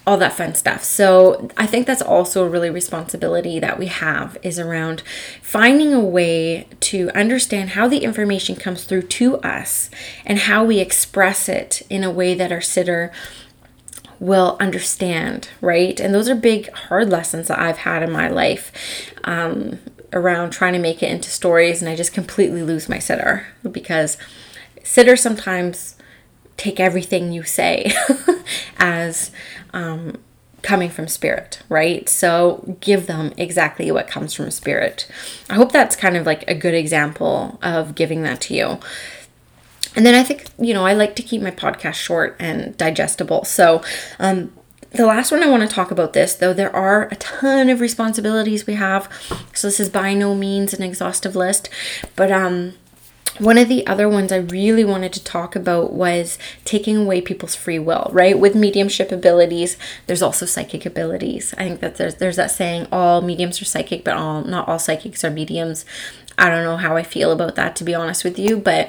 All 0.06 0.18
that 0.18 0.34
fun 0.34 0.54
stuff. 0.54 0.84
So 0.84 1.48
I 1.56 1.66
think 1.66 1.86
that's 1.86 2.02
also 2.02 2.44
a 2.44 2.48
really 2.48 2.68
responsibility 2.68 3.58
that 3.58 3.78
we 3.78 3.86
have 3.86 4.36
is 4.42 4.58
around 4.58 5.02
finding 5.40 5.94
a 5.94 6.00
way 6.00 6.66
to 6.80 7.10
understand 7.14 7.70
how 7.70 7.88
the 7.88 8.04
information 8.04 8.54
comes 8.54 8.84
through 8.84 9.02
to 9.02 9.38
us 9.38 9.88
and 10.26 10.40
how 10.40 10.62
we 10.62 10.78
express 10.78 11.48
it 11.48 11.80
in 11.88 12.04
a 12.04 12.10
way 12.10 12.34
that 12.34 12.52
our 12.52 12.60
sitter 12.60 13.12
will 14.20 14.56
understand, 14.60 15.48
right? 15.60 15.98
And 15.98 16.14
those 16.14 16.28
are 16.28 16.34
big, 16.34 16.70
hard 16.72 17.10
lessons 17.10 17.48
that 17.48 17.58
I've 17.58 17.78
had 17.78 18.02
in 18.02 18.10
my 18.10 18.28
life. 18.28 18.72
Um, 19.24 19.78
around 20.14 20.50
trying 20.50 20.72
to 20.72 20.78
make 20.78 21.02
it 21.02 21.10
into 21.10 21.28
stories 21.28 21.82
and 21.82 21.88
I 21.88 21.96
just 21.96 22.14
completely 22.14 22.62
lose 22.62 22.88
my 22.88 22.98
sitter 22.98 23.46
because 23.70 24.16
sitters 24.82 25.20
sometimes 25.20 25.96
take 26.56 26.80
everything 26.80 27.32
you 27.32 27.42
say 27.42 27.92
as 28.78 29.30
um, 29.72 30.18
coming 30.62 30.88
from 30.88 31.08
spirit, 31.08 31.60
right? 31.68 32.08
So 32.08 32.76
give 32.80 33.06
them 33.06 33.32
exactly 33.36 33.90
what 33.90 34.08
comes 34.08 34.32
from 34.32 34.50
spirit. 34.50 35.06
I 35.50 35.54
hope 35.54 35.72
that's 35.72 35.96
kind 35.96 36.16
of 36.16 36.26
like 36.26 36.44
a 36.48 36.54
good 36.54 36.74
example 36.74 37.58
of 37.62 37.94
giving 37.94 38.22
that 38.22 38.40
to 38.42 38.54
you. 38.54 38.78
And 39.96 40.04
then 40.06 40.14
I 40.14 40.24
think, 40.24 40.46
you 40.58 40.74
know, 40.74 40.86
I 40.86 40.94
like 40.94 41.14
to 41.16 41.22
keep 41.22 41.42
my 41.42 41.50
podcast 41.50 41.94
short 41.94 42.36
and 42.40 42.76
digestible. 42.76 43.44
So, 43.44 43.82
um, 44.18 44.52
the 44.94 45.06
last 45.06 45.32
one 45.32 45.42
I 45.42 45.50
want 45.50 45.68
to 45.68 45.74
talk 45.74 45.90
about 45.90 46.12
this, 46.12 46.34
though, 46.34 46.52
there 46.52 46.74
are 46.74 47.08
a 47.10 47.16
ton 47.16 47.68
of 47.68 47.80
responsibilities 47.80 48.66
we 48.66 48.74
have. 48.74 49.08
So 49.52 49.66
this 49.66 49.80
is 49.80 49.88
by 49.88 50.14
no 50.14 50.34
means 50.34 50.72
an 50.72 50.82
exhaustive 50.82 51.34
list, 51.34 51.68
but 52.14 52.30
um, 52.30 52.74
one 53.38 53.58
of 53.58 53.68
the 53.68 53.84
other 53.86 54.08
ones 54.08 54.30
I 54.30 54.36
really 54.36 54.84
wanted 54.84 55.12
to 55.14 55.24
talk 55.24 55.56
about 55.56 55.92
was 55.92 56.38
taking 56.64 56.96
away 56.96 57.20
people's 57.20 57.56
free 57.56 57.80
will, 57.80 58.08
right? 58.12 58.38
With 58.38 58.54
mediumship 58.54 59.10
abilities, 59.10 59.76
there's 60.06 60.22
also 60.22 60.46
psychic 60.46 60.86
abilities. 60.86 61.52
I 61.58 61.64
think 61.64 61.80
that 61.80 61.96
there's 61.96 62.16
there's 62.16 62.36
that 62.36 62.52
saying 62.52 62.86
all 62.92 63.22
mediums 63.22 63.60
are 63.60 63.64
psychic, 63.64 64.04
but 64.04 64.16
all 64.16 64.44
not 64.44 64.68
all 64.68 64.78
psychics 64.78 65.24
are 65.24 65.30
mediums. 65.30 65.84
I 66.38 66.48
don't 66.48 66.64
know 66.64 66.76
how 66.76 66.96
I 66.96 67.02
feel 67.02 67.32
about 67.32 67.56
that 67.56 67.74
to 67.76 67.84
be 67.84 67.94
honest 67.94 68.22
with 68.22 68.38
you, 68.38 68.56
but 68.56 68.88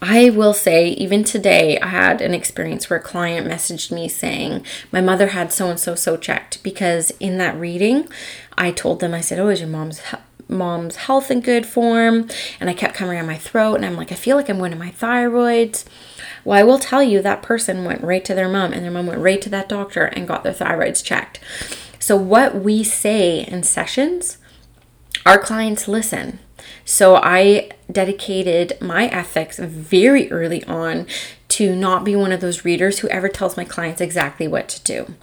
I 0.00 0.30
will 0.30 0.54
say, 0.54 0.90
even 0.90 1.24
today, 1.24 1.78
I 1.80 1.88
had 1.88 2.20
an 2.20 2.32
experience 2.32 2.88
where 2.88 3.00
a 3.00 3.02
client 3.02 3.48
messaged 3.48 3.90
me 3.90 4.08
saying, 4.08 4.64
My 4.92 5.00
mother 5.00 5.28
had 5.28 5.52
so 5.52 5.70
and 5.70 5.78
so 5.78 5.94
so 5.94 6.16
checked 6.16 6.62
because 6.62 7.10
in 7.18 7.38
that 7.38 7.58
reading, 7.58 8.08
I 8.56 8.70
told 8.70 9.00
them, 9.00 9.12
I 9.12 9.20
said, 9.20 9.38
Oh, 9.38 9.48
is 9.48 9.60
your 9.60 9.68
mom's 9.68 10.00
mom's 10.48 10.96
health 10.96 11.30
in 11.30 11.40
good 11.40 11.66
form? 11.66 12.28
And 12.60 12.70
I 12.70 12.74
kept 12.74 12.94
coming 12.94 13.16
around 13.16 13.26
my 13.26 13.38
throat, 13.38 13.74
and 13.74 13.84
I'm 13.84 13.96
like, 13.96 14.12
I 14.12 14.14
feel 14.14 14.36
like 14.36 14.48
I'm 14.48 14.58
going 14.58 14.70
to 14.70 14.78
my 14.78 14.90
thyroids. 14.90 15.84
Well, 16.44 16.58
I 16.58 16.62
will 16.62 16.78
tell 16.78 17.02
you 17.02 17.20
that 17.20 17.42
person 17.42 17.84
went 17.84 18.02
right 18.02 18.24
to 18.24 18.34
their 18.34 18.48
mom, 18.48 18.72
and 18.72 18.84
their 18.84 18.90
mom 18.90 19.06
went 19.06 19.20
right 19.20 19.42
to 19.42 19.50
that 19.50 19.68
doctor 19.68 20.04
and 20.04 20.28
got 20.28 20.44
their 20.44 20.54
thyroids 20.54 21.04
checked. 21.04 21.40
So, 21.98 22.16
what 22.16 22.54
we 22.54 22.84
say 22.84 23.40
in 23.40 23.64
sessions, 23.64 24.38
our 25.26 25.38
clients 25.38 25.88
listen 25.88 26.38
so 26.88 27.16
I 27.16 27.68
dedicated 27.92 28.78
my 28.80 29.08
ethics 29.08 29.58
very 29.58 30.32
early 30.32 30.64
on 30.64 31.06
to 31.48 31.76
not 31.76 32.02
be 32.02 32.16
one 32.16 32.32
of 32.32 32.40
those 32.40 32.64
readers 32.64 33.00
who 33.00 33.08
ever 33.08 33.28
tells 33.28 33.58
my 33.58 33.64
clients 33.64 34.00
exactly 34.00 34.48
what 34.48 34.70
to 34.70 34.82
do. 34.84 35.14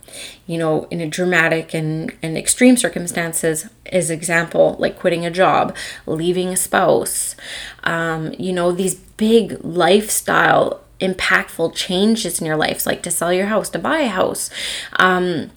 You 0.45 0.59
know, 0.59 0.83
in 0.91 1.01
a 1.01 1.07
dramatic 1.07 1.73
and, 1.73 2.15
and 2.21 2.37
extreme 2.37 2.77
circumstances, 2.77 3.67
as 3.87 4.11
example, 4.11 4.75
like 4.77 4.99
quitting 4.99 5.25
a 5.25 5.31
job, 5.31 5.75
leaving 6.05 6.49
a 6.49 6.55
spouse, 6.55 7.35
um, 7.83 8.35
you 8.37 8.53
know, 8.53 8.71
these 8.71 8.93
big 8.93 9.57
lifestyle 9.65 10.81
impactful 11.01 11.73
changes 11.73 12.39
in 12.39 12.45
your 12.45 12.57
life, 12.57 12.85
like 12.85 13.01
to 13.01 13.09
sell 13.09 13.33
your 13.33 13.47
house, 13.47 13.69
to 13.69 13.79
buy 13.79 14.01
a 14.01 14.09
house. 14.09 14.51
Um, 14.99 15.49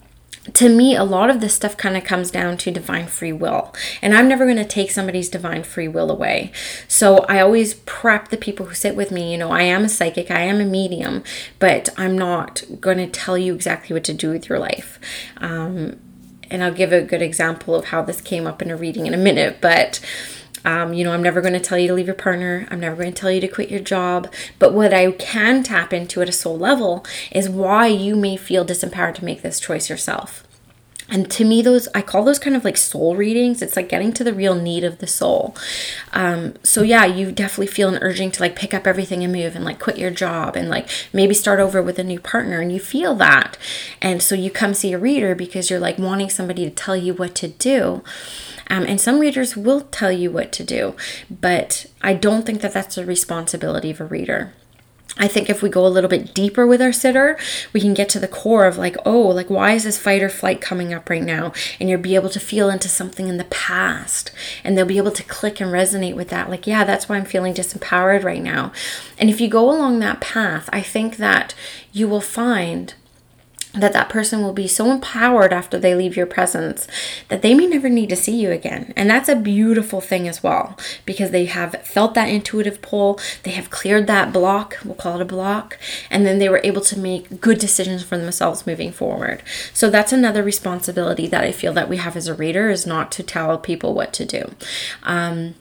to 0.53 0.69
me, 0.69 0.95
a 0.95 1.03
lot 1.03 1.29
of 1.29 1.41
this 1.41 1.53
stuff 1.53 1.77
kind 1.77 1.97
of 1.97 2.03
comes 2.03 2.31
down 2.31 2.57
to 2.57 2.71
divine 2.71 3.07
free 3.07 3.33
will. 3.33 3.73
And 4.01 4.13
I'm 4.13 4.27
never 4.27 4.45
going 4.45 4.57
to 4.57 4.65
take 4.65 4.91
somebody's 4.91 5.29
divine 5.29 5.63
free 5.63 5.87
will 5.87 6.09
away. 6.09 6.51
So 6.87 7.19
I 7.29 7.39
always 7.39 7.73
prep 7.73 8.29
the 8.29 8.37
people 8.37 8.67
who 8.67 8.73
sit 8.73 8.95
with 8.95 9.11
me. 9.11 9.31
You 9.31 9.37
know, 9.37 9.51
I 9.51 9.63
am 9.63 9.83
a 9.83 9.89
psychic, 9.89 10.31
I 10.31 10.41
am 10.41 10.61
a 10.61 10.65
medium, 10.65 11.23
but 11.59 11.89
I'm 11.97 12.17
not 12.17 12.63
going 12.79 12.97
to 12.97 13.07
tell 13.07 13.37
you 13.37 13.53
exactly 13.53 13.93
what 13.93 14.03
to 14.05 14.13
do 14.13 14.29
with 14.29 14.49
your 14.49 14.59
life. 14.59 14.99
Um, 15.37 15.99
and 16.49 16.63
I'll 16.63 16.73
give 16.73 16.91
a 16.91 17.01
good 17.01 17.21
example 17.21 17.75
of 17.75 17.85
how 17.85 18.01
this 18.01 18.21
came 18.21 18.47
up 18.47 18.61
in 18.61 18.71
a 18.71 18.77
reading 18.77 19.05
in 19.05 19.13
a 19.13 19.17
minute. 19.17 19.57
But 19.61 19.99
um, 20.65 20.93
you 20.93 21.03
know, 21.03 21.11
I'm 21.11 21.23
never 21.23 21.41
going 21.41 21.53
to 21.53 21.59
tell 21.59 21.77
you 21.77 21.87
to 21.87 21.93
leave 21.93 22.07
your 22.07 22.15
partner. 22.15 22.67
I'm 22.69 22.79
never 22.79 22.95
going 22.95 23.13
to 23.13 23.19
tell 23.19 23.31
you 23.31 23.41
to 23.41 23.47
quit 23.47 23.69
your 23.69 23.79
job. 23.79 24.31
But 24.57 24.73
what 24.73 24.93
I 24.93 25.11
can 25.11 25.63
tap 25.63 25.93
into 25.93 26.21
at 26.21 26.29
a 26.29 26.33
soul 26.33 26.57
level 26.57 27.05
is 27.31 27.49
why 27.49 27.87
you 27.87 28.15
may 28.15 28.37
feel 28.37 28.65
disempowered 28.65 29.15
to 29.15 29.25
make 29.25 29.41
this 29.41 29.59
choice 29.59 29.89
yourself. 29.89 30.43
And 31.11 31.29
to 31.31 31.45
me, 31.45 31.61
those 31.61 31.87
I 31.95 32.01
call 32.01 32.23
those 32.23 32.39
kind 32.39 32.55
of 32.55 32.63
like 32.63 32.77
soul 32.77 33.15
readings. 33.15 33.61
It's 33.61 33.75
like 33.75 33.89
getting 33.89 34.13
to 34.13 34.23
the 34.23 34.33
real 34.33 34.55
need 34.55 34.83
of 34.83 34.99
the 34.99 35.07
soul. 35.07 35.55
Um, 36.13 36.53
so 36.63 36.83
yeah, 36.83 37.05
you 37.05 37.31
definitely 37.31 37.67
feel 37.67 37.89
an 37.89 38.01
urging 38.01 38.31
to 38.31 38.41
like 38.41 38.55
pick 38.55 38.73
up 38.73 38.85
everything 38.85 39.23
and 39.23 39.33
move 39.33 39.55
and 39.55 39.65
like 39.65 39.79
quit 39.79 39.97
your 39.97 40.11
job 40.11 40.55
and 40.55 40.69
like 40.69 40.87
maybe 41.11 41.33
start 41.33 41.59
over 41.59 41.81
with 41.81 41.97
a 41.97 42.03
new 42.03 42.19
partner. 42.19 42.61
And 42.61 42.71
you 42.71 42.79
feel 42.79 43.15
that, 43.15 43.57
and 44.01 44.21
so 44.21 44.35
you 44.35 44.51
come 44.51 44.73
see 44.73 44.93
a 44.93 44.99
reader 44.99 45.33
because 45.33 45.69
you're 45.69 45.79
like 45.79 45.97
wanting 45.97 46.29
somebody 46.29 46.63
to 46.65 46.71
tell 46.71 46.95
you 46.95 47.13
what 47.13 47.33
to 47.35 47.47
do. 47.47 48.03
Um, 48.69 48.85
and 48.85 49.01
some 49.01 49.19
readers 49.19 49.57
will 49.57 49.81
tell 49.81 50.11
you 50.11 50.31
what 50.31 50.51
to 50.53 50.63
do, 50.63 50.95
but 51.29 51.87
I 52.01 52.13
don't 52.13 52.45
think 52.45 52.61
that 52.61 52.73
that's 52.73 52.95
the 52.95 53.05
responsibility 53.05 53.89
of 53.89 53.99
a 53.99 54.05
reader. 54.05 54.53
I 55.17 55.27
think 55.27 55.49
if 55.49 55.61
we 55.61 55.69
go 55.69 55.85
a 55.85 55.89
little 55.89 56.09
bit 56.09 56.33
deeper 56.33 56.65
with 56.65 56.81
our 56.81 56.93
sitter, 56.93 57.37
we 57.73 57.81
can 57.81 57.93
get 57.93 58.07
to 58.09 58.19
the 58.19 58.27
core 58.27 58.65
of 58.65 58.77
like, 58.77 58.95
oh, 59.05 59.19
like 59.19 59.49
why 59.49 59.73
is 59.73 59.83
this 59.83 59.97
fight 59.97 60.23
or 60.23 60.29
flight 60.29 60.61
coming 60.61 60.93
up 60.93 61.09
right 61.09 61.23
now? 61.23 61.51
And 61.79 61.89
you'll 61.89 61.99
be 61.99 62.15
able 62.15 62.29
to 62.29 62.39
feel 62.39 62.69
into 62.69 62.87
something 62.87 63.27
in 63.27 63.37
the 63.37 63.43
past 63.45 64.31
and 64.63 64.77
they'll 64.77 64.85
be 64.85 64.97
able 64.97 65.11
to 65.11 65.23
click 65.23 65.59
and 65.59 65.71
resonate 65.71 66.15
with 66.15 66.29
that. 66.29 66.49
Like, 66.49 66.65
yeah, 66.65 66.85
that's 66.85 67.09
why 67.09 67.17
I'm 67.17 67.25
feeling 67.25 67.53
disempowered 67.53 68.23
right 68.23 68.41
now. 68.41 68.71
And 69.17 69.29
if 69.29 69.41
you 69.41 69.49
go 69.49 69.69
along 69.69 69.99
that 69.99 70.21
path, 70.21 70.69
I 70.71 70.81
think 70.81 71.17
that 71.17 71.53
you 71.91 72.07
will 72.07 72.21
find 72.21 72.93
that 73.73 73.93
that 73.93 74.09
person 74.09 74.41
will 74.41 74.53
be 74.53 74.67
so 74.67 74.91
empowered 74.91 75.53
after 75.53 75.77
they 75.77 75.93
leave 75.93 76.17
your 76.17 76.25
presence 76.25 76.87
that 77.27 77.43
they 77.43 77.53
may 77.53 77.67
never 77.67 77.87
need 77.87 78.09
to 78.09 78.15
see 78.15 78.35
you 78.35 78.51
again. 78.51 78.93
And 78.95 79.09
that's 79.09 79.29
a 79.29 79.35
beautiful 79.35 80.01
thing 80.01 80.27
as 80.27 80.41
well 80.41 80.75
because 81.05 81.29
they 81.29 81.45
have 81.45 81.75
felt 81.83 82.15
that 82.15 82.29
intuitive 82.29 82.81
pull 82.81 83.19
they 83.43 83.51
have 83.51 83.69
cleared 83.69 84.07
that 84.07 84.33
block 84.33 84.77
we'll 84.83 84.95
call 84.95 85.15
it 85.15 85.21
a 85.21 85.25
block 85.25 85.77
and 86.09 86.25
then 86.25 86.39
they 86.39 86.49
were 86.49 86.61
able 86.63 86.81
to 86.81 86.97
make 86.97 87.39
good 87.39 87.59
decisions 87.59 88.03
for 88.03 88.17
themselves 88.17 88.65
moving 88.65 88.91
forward. 88.91 89.43
So 89.73 89.89
that's 89.89 90.11
another 90.11 90.43
responsibility 90.43 91.27
that 91.27 91.43
i 91.43 91.51
feel 91.51 91.73
that 91.73 91.89
we 91.89 91.97
have 91.97 92.15
as 92.15 92.27
a 92.27 92.33
reader 92.33 92.69
is 92.69 92.87
not 92.87 93.11
to 93.13 93.23
tell 93.23 93.57
people 93.57 93.93
what 93.93 94.13
to 94.13 94.25
do. 94.25 94.51
Um, 95.03 95.55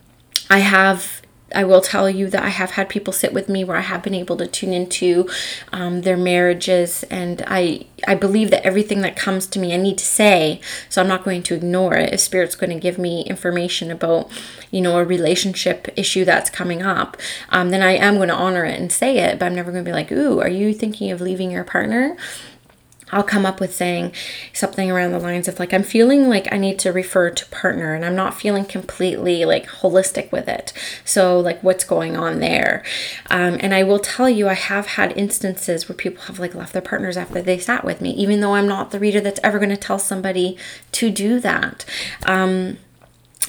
I 0.49 0.61
have 0.61 1.21
I 1.55 1.65
will 1.65 1.81
tell 1.81 2.11
you 2.11 2.29
that 2.29 2.43
I 2.43 2.51
have 2.51 2.73
had 2.73 2.89
people 2.89 3.13
sit 3.13 3.33
with 3.33 3.49
me 3.49 3.65
where 3.65 3.77
I 3.77 3.83
have 3.83 4.03
been 4.03 4.15
able 4.15 4.37
to 4.37 4.47
tune 4.47 4.73
into 4.73 5.29
um, 5.73 6.03
their 6.03 6.17
marriages, 6.17 7.05
and 7.05 7.43
I 7.47 7.87
I 8.07 8.15
believe 8.15 8.51
that 8.51 8.67
everything 8.67 9.01
that 9.01 9.17
comes 9.17 9.47
to 9.49 9.59
me 9.59 9.73
I 9.73 9.79
need 9.79 9.99
to 9.99 10.05
say, 10.05 10.61
so 10.89 11.01
I'm 11.01 11.09
not 11.09 11.25
going 11.25 11.43
to 11.45 11.55
ignore 11.55 11.95
it. 11.95 12.13
If 12.13 12.21
Spirit's 12.21 12.55
going 12.55 12.71
to 12.71 12.79
give 12.79 12.99
me 12.99 13.23
information 13.23 13.91
about, 13.91 14.31
you 14.71 14.81
know, 14.81 14.99
a 14.99 15.05
relationship 15.05 15.89
issue 15.97 16.25
that's 16.25 16.51
coming 16.51 16.83
up, 16.83 17.17
um, 17.49 17.71
then 17.71 17.83
I 17.83 17.93
am 17.93 18.17
going 18.17 18.29
to 18.29 18.35
honor 18.35 18.65
it 18.65 18.79
and 18.79 18.93
say 18.93 19.19
it. 19.19 19.39
But 19.39 19.47
I'm 19.47 19.55
never 19.55 19.73
going 19.73 19.85
to 19.85 19.89
be 19.89 19.95
like, 19.95 20.13
"Ooh, 20.13 20.41
are 20.41 20.49
you 20.49 20.75
thinking 20.75 21.11
of 21.11 21.21
leaving 21.21 21.51
your 21.51 21.65
partner?" 21.65 22.17
I'll 23.11 23.23
come 23.23 23.47
up 23.47 23.61
with 23.61 23.75
saying 23.75 24.13
something 24.53 24.91
around 24.91 25.13
the 25.13 25.19
lines 25.19 25.49
of 25.49 25.59
like 25.59 25.73
I'm 25.73 25.83
feeling 25.83 26.29
like 26.29 26.53
I 26.53 26.59
need 26.59 26.79
to 26.81 26.93
refer 26.93 27.31
to 27.31 27.47
partner 27.47 27.95
and 27.95 28.05
I'm 28.05 28.15
not 28.15 28.39
feeling 28.39 28.65
completely 28.65 29.45
like 29.45 29.67
holistic 29.67 30.31
with 30.33 30.49
it. 30.49 30.73
So 31.05 31.39
like 31.41 31.63
what's 31.63 31.85
going 31.85 32.17
on 32.17 32.41
there? 32.41 32.85
Um, 33.31 33.57
and 33.61 33.75
I 33.75 33.83
will 33.83 33.99
tell 33.99 34.29
you 34.29 34.49
I 34.49 34.55
have 34.55 34.87
had 34.87 35.17
instances 35.17 35.89
where 35.89 35.97
people 35.97 36.23
have 36.25 36.39
like 36.39 36.55
left 36.55 36.73
their 36.73 36.83
partners 36.83 37.17
after 37.17 37.41
they 37.43 37.59
sat 37.59 37.85
with 37.85 38.01
me, 38.01 38.11
even 38.11 38.41
though 38.41 38.55
I'm 38.55 38.69
not 38.69 38.91
the 38.91 38.99
reader 39.01 39.21
that's 39.21 39.41
ever 39.43 39.59
going 39.59 39.71
to 39.71 39.77
tell 39.77 39.99
somebody 39.99 40.57
to 40.93 41.11
do 41.11 41.41
that. 41.41 41.85
Um, 42.27 42.79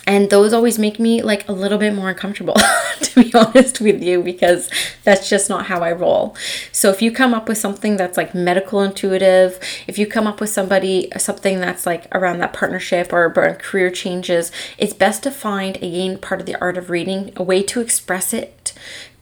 And 0.07 0.29
those 0.31 0.53
always 0.53 0.79
make 0.79 0.99
me 0.99 1.21
like 1.21 1.47
a 1.47 1.51
little 1.51 1.77
bit 1.77 1.93
more 1.93 2.09
uncomfortable, 2.09 2.55
to 3.03 3.23
be 3.23 3.33
honest 3.33 3.81
with 3.81 4.01
you, 4.03 4.21
because 4.21 4.69
that's 5.03 5.29
just 5.29 5.49
not 5.49 5.67
how 5.67 5.81
I 5.81 5.91
roll. 5.91 6.35
So 6.71 6.89
if 6.89 7.01
you 7.01 7.11
come 7.11 7.33
up 7.33 7.47
with 7.47 7.57
something 7.57 7.97
that's 7.97 8.17
like 8.17 8.35
medical 8.35 8.81
intuitive, 8.81 9.59
if 9.87 9.97
you 9.97 10.07
come 10.07 10.27
up 10.27 10.39
with 10.41 10.49
somebody, 10.49 11.09
something 11.17 11.59
that's 11.59 11.85
like 11.85 12.07
around 12.13 12.39
that 12.39 12.53
partnership 12.53 13.11
or 13.13 13.29
career 13.59 13.89
changes, 13.89 14.51
it's 14.77 14.93
best 14.93 15.23
to 15.23 15.31
find, 15.31 15.77
again, 15.77 16.17
part 16.17 16.41
of 16.41 16.45
the 16.45 16.59
art 16.61 16.77
of 16.77 16.89
reading, 16.89 17.31
a 17.35 17.43
way 17.43 17.63
to 17.63 17.81
express 17.81 18.33
it 18.33 18.73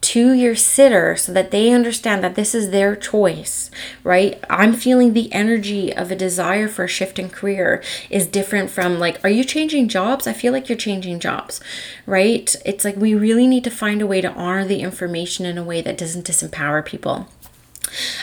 to 0.07 0.31
your 0.31 0.55
sitter 0.55 1.17
so 1.17 1.33
that 1.33 1.51
they 1.51 1.69
understand 1.69 2.23
that 2.23 2.35
this 2.35 2.55
is 2.55 2.69
their 2.69 2.95
choice, 2.95 3.69
right? 4.05 4.41
I'm 4.49 4.71
feeling 4.71 5.11
the 5.11 5.31
energy 5.33 5.93
of 5.93 6.09
a 6.09 6.15
desire 6.15 6.69
for 6.69 6.85
a 6.85 6.87
shift 6.87 7.19
in 7.19 7.29
career 7.29 7.83
is 8.09 8.25
different 8.25 8.69
from 8.69 8.99
like, 8.99 9.21
are 9.25 9.29
you 9.29 9.43
changing 9.43 9.89
jobs? 9.89 10.25
I 10.25 10.31
feel 10.31 10.53
like 10.53 10.69
you're 10.69 10.77
changing 10.77 11.19
jobs, 11.19 11.59
right? 12.05 12.55
It's 12.63 12.85
like 12.85 12.95
we 12.95 13.15
really 13.15 13.47
need 13.47 13.65
to 13.65 13.69
find 13.69 14.01
a 14.01 14.07
way 14.07 14.21
to 14.21 14.31
honor 14.31 14.63
the 14.63 14.79
information 14.79 15.45
in 15.45 15.57
a 15.57 15.63
way 15.63 15.81
that 15.81 15.97
doesn't 15.97 16.25
disempower 16.25 16.85
people. 16.85 17.27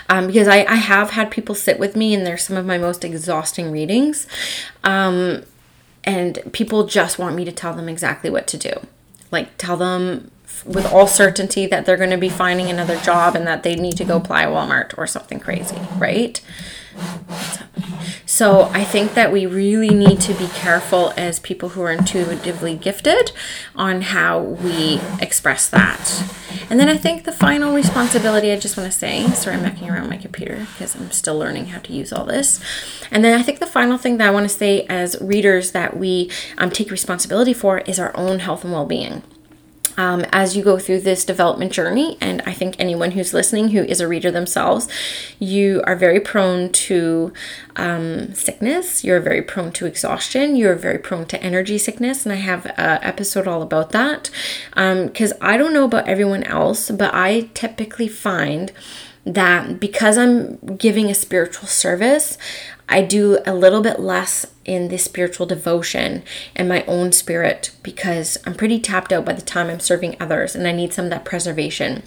Um, 0.08 0.28
because 0.28 0.48
I, 0.48 0.64
I 0.64 0.76
have 0.76 1.10
had 1.10 1.30
people 1.30 1.54
sit 1.54 1.78
with 1.78 1.96
me 1.96 2.14
and 2.14 2.26
they're 2.26 2.38
some 2.38 2.56
of 2.56 2.64
my 2.64 2.78
most 2.78 3.04
exhausting 3.04 3.70
readings. 3.70 4.26
Um, 4.84 5.42
and 6.02 6.38
people 6.52 6.86
just 6.86 7.18
want 7.18 7.36
me 7.36 7.44
to 7.44 7.52
tell 7.52 7.74
them 7.74 7.90
exactly 7.90 8.30
what 8.30 8.46
to 8.46 8.56
do. 8.56 8.72
Like, 9.30 9.58
tell 9.58 9.76
them 9.76 10.30
with 10.64 10.90
all 10.92 11.06
certainty 11.06 11.66
that 11.66 11.86
they're 11.86 11.96
going 11.96 12.10
to 12.10 12.16
be 12.16 12.28
finding 12.28 12.68
another 12.70 12.98
job 13.00 13.34
and 13.34 13.46
that 13.46 13.62
they 13.62 13.74
need 13.76 13.96
to 13.96 14.04
go 14.04 14.16
apply 14.16 14.44
Walmart 14.44 14.96
or 14.96 15.06
something 15.06 15.40
crazy, 15.40 15.78
right? 15.98 16.40
So 18.26 18.62
I 18.72 18.84
think 18.84 19.14
that 19.14 19.32
we 19.32 19.46
really 19.46 19.90
need 19.90 20.20
to 20.22 20.34
be 20.34 20.48
careful 20.48 21.12
as 21.16 21.38
people 21.38 21.70
who 21.70 21.82
are 21.82 21.92
intuitively 21.92 22.76
gifted 22.76 23.32
on 23.74 24.02
how 24.02 24.40
we 24.40 25.00
express 25.20 25.68
that. 25.70 26.24
And 26.70 26.80
then 26.80 26.88
I 26.88 26.96
think 26.96 27.24
the 27.24 27.32
final 27.32 27.74
responsibility 27.74 28.50
I 28.50 28.58
just 28.58 28.76
want 28.76 28.90
to 28.90 28.98
say, 28.98 29.26
sorry, 29.30 29.56
I'm 29.56 29.62
mucking 29.62 29.90
around 29.90 30.08
my 30.08 30.16
computer 30.16 30.66
because 30.72 30.94
I'm 30.96 31.10
still 31.10 31.38
learning 31.38 31.66
how 31.66 31.80
to 31.80 31.92
use 31.92 32.12
all 32.12 32.24
this. 32.24 32.60
And 33.10 33.24
then 33.24 33.38
I 33.38 33.42
think 33.42 33.58
the 33.58 33.66
final 33.66 33.98
thing 33.98 34.16
that 34.18 34.28
I 34.28 34.30
want 34.30 34.48
to 34.48 34.54
say 34.54 34.86
as 34.88 35.20
readers 35.20 35.72
that 35.72 35.96
we 35.96 36.30
um, 36.58 36.70
take 36.70 36.90
responsibility 36.90 37.52
for 37.52 37.78
is 37.80 37.98
our 37.98 38.16
own 38.16 38.38
health 38.38 38.64
and 38.64 38.72
well 38.72 38.86
being 38.86 39.22
um, 39.96 40.24
as 40.32 40.56
you 40.56 40.62
go 40.62 40.78
through 40.78 41.00
this 41.00 41.24
development 41.24 41.72
journey. 41.72 42.16
And 42.20 42.42
I 42.46 42.52
think 42.52 42.76
anyone 42.78 43.12
who's 43.12 43.34
listening 43.34 43.68
who 43.68 43.82
is 43.84 44.00
a 44.00 44.08
reader 44.08 44.30
themselves, 44.30 44.88
you 45.38 45.82
are 45.86 45.96
very 45.96 46.20
prone 46.20 46.72
to 46.72 47.32
um, 47.76 48.34
sickness. 48.34 49.04
You're 49.04 49.20
very 49.20 49.42
prone 49.42 49.72
to 49.72 49.86
exhaustion. 49.86 50.56
You're 50.56 50.76
very 50.76 50.98
prone 50.98 51.26
to 51.26 51.42
energy 51.42 51.78
sickness. 51.78 52.24
And 52.24 52.32
I 52.32 52.36
have 52.36 52.66
an 52.76 52.98
episode 53.02 53.48
all 53.48 53.62
about 53.62 53.90
that. 53.90 54.30
Because 54.70 55.32
um, 55.32 55.38
I 55.40 55.56
don't 55.56 55.72
know 55.72 55.84
about 55.84 56.08
everyone 56.08 56.44
else, 56.44 56.90
but 56.90 57.14
I 57.14 57.50
typically 57.54 58.08
find 58.08 58.72
that 59.24 59.80
because 59.80 60.18
I'm 60.18 60.56
giving 60.76 61.10
a 61.10 61.14
spiritual 61.14 61.68
service, 61.68 62.36
I 62.88 63.02
do 63.02 63.38
a 63.46 63.54
little 63.54 63.80
bit 63.80 63.98
less 63.98 64.46
in 64.64 64.88
the 64.88 64.98
spiritual 64.98 65.46
devotion 65.46 66.22
and 66.54 66.68
my 66.68 66.84
own 66.84 67.12
spirit 67.12 67.70
because 67.82 68.36
I'm 68.46 68.54
pretty 68.54 68.78
tapped 68.78 69.12
out 69.12 69.24
by 69.24 69.32
the 69.32 69.42
time 69.42 69.68
I'm 69.68 69.80
serving 69.80 70.16
others 70.20 70.54
and 70.54 70.66
I 70.66 70.72
need 70.72 70.92
some 70.92 71.06
of 71.06 71.10
that 71.10 71.24
preservation. 71.24 72.02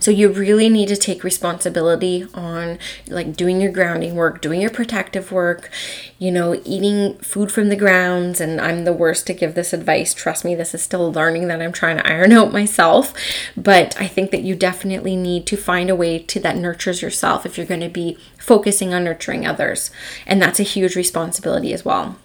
So 0.00 0.10
you 0.10 0.28
really 0.28 0.68
need 0.68 0.88
to 0.88 0.96
take 0.96 1.24
responsibility 1.24 2.26
on 2.34 2.78
like 3.08 3.36
doing 3.36 3.60
your 3.60 3.72
grounding 3.72 4.14
work, 4.14 4.40
doing 4.40 4.60
your 4.60 4.70
protective 4.70 5.32
work, 5.32 5.70
you 6.18 6.30
know, 6.30 6.60
eating 6.64 7.18
food 7.18 7.50
from 7.50 7.68
the 7.68 7.76
grounds 7.76 8.40
and 8.40 8.60
I'm 8.60 8.84
the 8.84 8.92
worst 8.92 9.26
to 9.26 9.34
give 9.34 9.54
this 9.54 9.72
advice. 9.72 10.14
Trust 10.14 10.44
me, 10.44 10.54
this 10.54 10.74
is 10.74 10.82
still 10.82 11.12
learning 11.12 11.48
that 11.48 11.60
I'm 11.60 11.72
trying 11.72 11.98
to 11.98 12.06
iron 12.06 12.32
out 12.32 12.52
myself, 12.52 13.14
but 13.56 14.00
I 14.00 14.06
think 14.06 14.30
that 14.30 14.42
you 14.42 14.54
definitely 14.54 15.16
need 15.16 15.46
to 15.46 15.56
find 15.56 15.90
a 15.90 15.96
way 15.96 16.18
to 16.18 16.40
that 16.40 16.56
nurtures 16.56 17.02
yourself 17.02 17.46
if 17.46 17.56
you're 17.56 17.66
going 17.66 17.80
to 17.80 17.88
be 17.88 18.18
focusing 18.38 18.92
on 18.92 19.04
nurturing 19.04 19.46
others. 19.46 19.90
And 20.26 20.40
that's 20.40 20.60
a 20.60 20.64
huge 20.64 20.96
responsibility 20.96 21.72
as 21.72 21.84
well. 21.84 22.16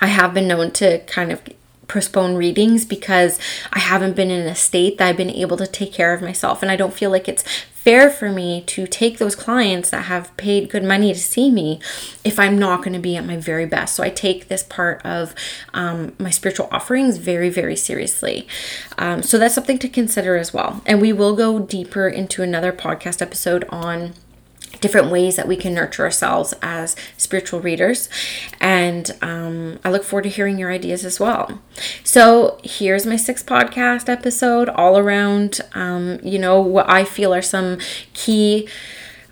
I 0.00 0.08
have 0.08 0.34
been 0.34 0.48
known 0.48 0.72
to 0.72 0.98
kind 1.06 1.32
of 1.32 1.42
postpone 1.88 2.36
readings 2.36 2.84
because 2.84 3.38
I 3.72 3.78
haven't 3.78 4.16
been 4.16 4.30
in 4.30 4.46
a 4.46 4.54
state 4.54 4.98
that 4.98 5.08
I've 5.08 5.16
been 5.16 5.30
able 5.30 5.56
to 5.56 5.66
take 5.66 5.92
care 5.92 6.12
of 6.12 6.22
myself. 6.22 6.62
And 6.62 6.70
I 6.70 6.76
don't 6.76 6.94
feel 6.94 7.10
like 7.10 7.28
it's 7.28 7.44
fair 7.86 8.10
for 8.10 8.32
me 8.32 8.62
to 8.62 8.84
take 8.84 9.18
those 9.18 9.36
clients 9.36 9.90
that 9.90 10.06
have 10.06 10.36
paid 10.36 10.68
good 10.68 10.82
money 10.82 11.12
to 11.12 11.20
see 11.20 11.52
me 11.52 11.78
if 12.24 12.36
I'm 12.36 12.58
not 12.58 12.78
going 12.78 12.94
to 12.94 12.98
be 12.98 13.16
at 13.16 13.24
my 13.24 13.36
very 13.36 13.64
best. 13.64 13.94
So 13.94 14.02
I 14.02 14.10
take 14.10 14.48
this 14.48 14.64
part 14.64 15.00
of 15.06 15.36
um, 15.72 16.12
my 16.18 16.30
spiritual 16.30 16.68
offerings 16.72 17.18
very, 17.18 17.48
very 17.48 17.76
seriously. 17.76 18.48
Um, 18.98 19.22
so 19.22 19.38
that's 19.38 19.54
something 19.54 19.78
to 19.78 19.88
consider 19.88 20.36
as 20.36 20.52
well. 20.52 20.82
And 20.84 21.00
we 21.00 21.12
will 21.12 21.36
go 21.36 21.60
deeper 21.60 22.08
into 22.08 22.42
another 22.42 22.72
podcast 22.72 23.22
episode 23.22 23.64
on 23.70 24.14
different 24.86 25.10
ways 25.10 25.34
that 25.34 25.48
we 25.48 25.56
can 25.56 25.74
nurture 25.74 26.04
ourselves 26.04 26.54
as 26.62 26.94
spiritual 27.16 27.60
readers. 27.60 28.08
And 28.60 29.10
um, 29.20 29.80
I 29.84 29.90
look 29.90 30.04
forward 30.04 30.22
to 30.22 30.28
hearing 30.28 30.58
your 30.58 30.70
ideas 30.70 31.04
as 31.04 31.18
well. 31.18 31.60
So 32.04 32.60
here's 32.62 33.04
my 33.04 33.16
sixth 33.16 33.46
podcast 33.46 34.08
episode, 34.08 34.68
all 34.68 34.96
around, 34.96 35.60
um, 35.74 36.20
you 36.22 36.38
know, 36.38 36.60
what 36.60 36.88
I 36.88 37.02
feel 37.04 37.34
are 37.34 37.42
some 37.42 37.78
key. 38.12 38.68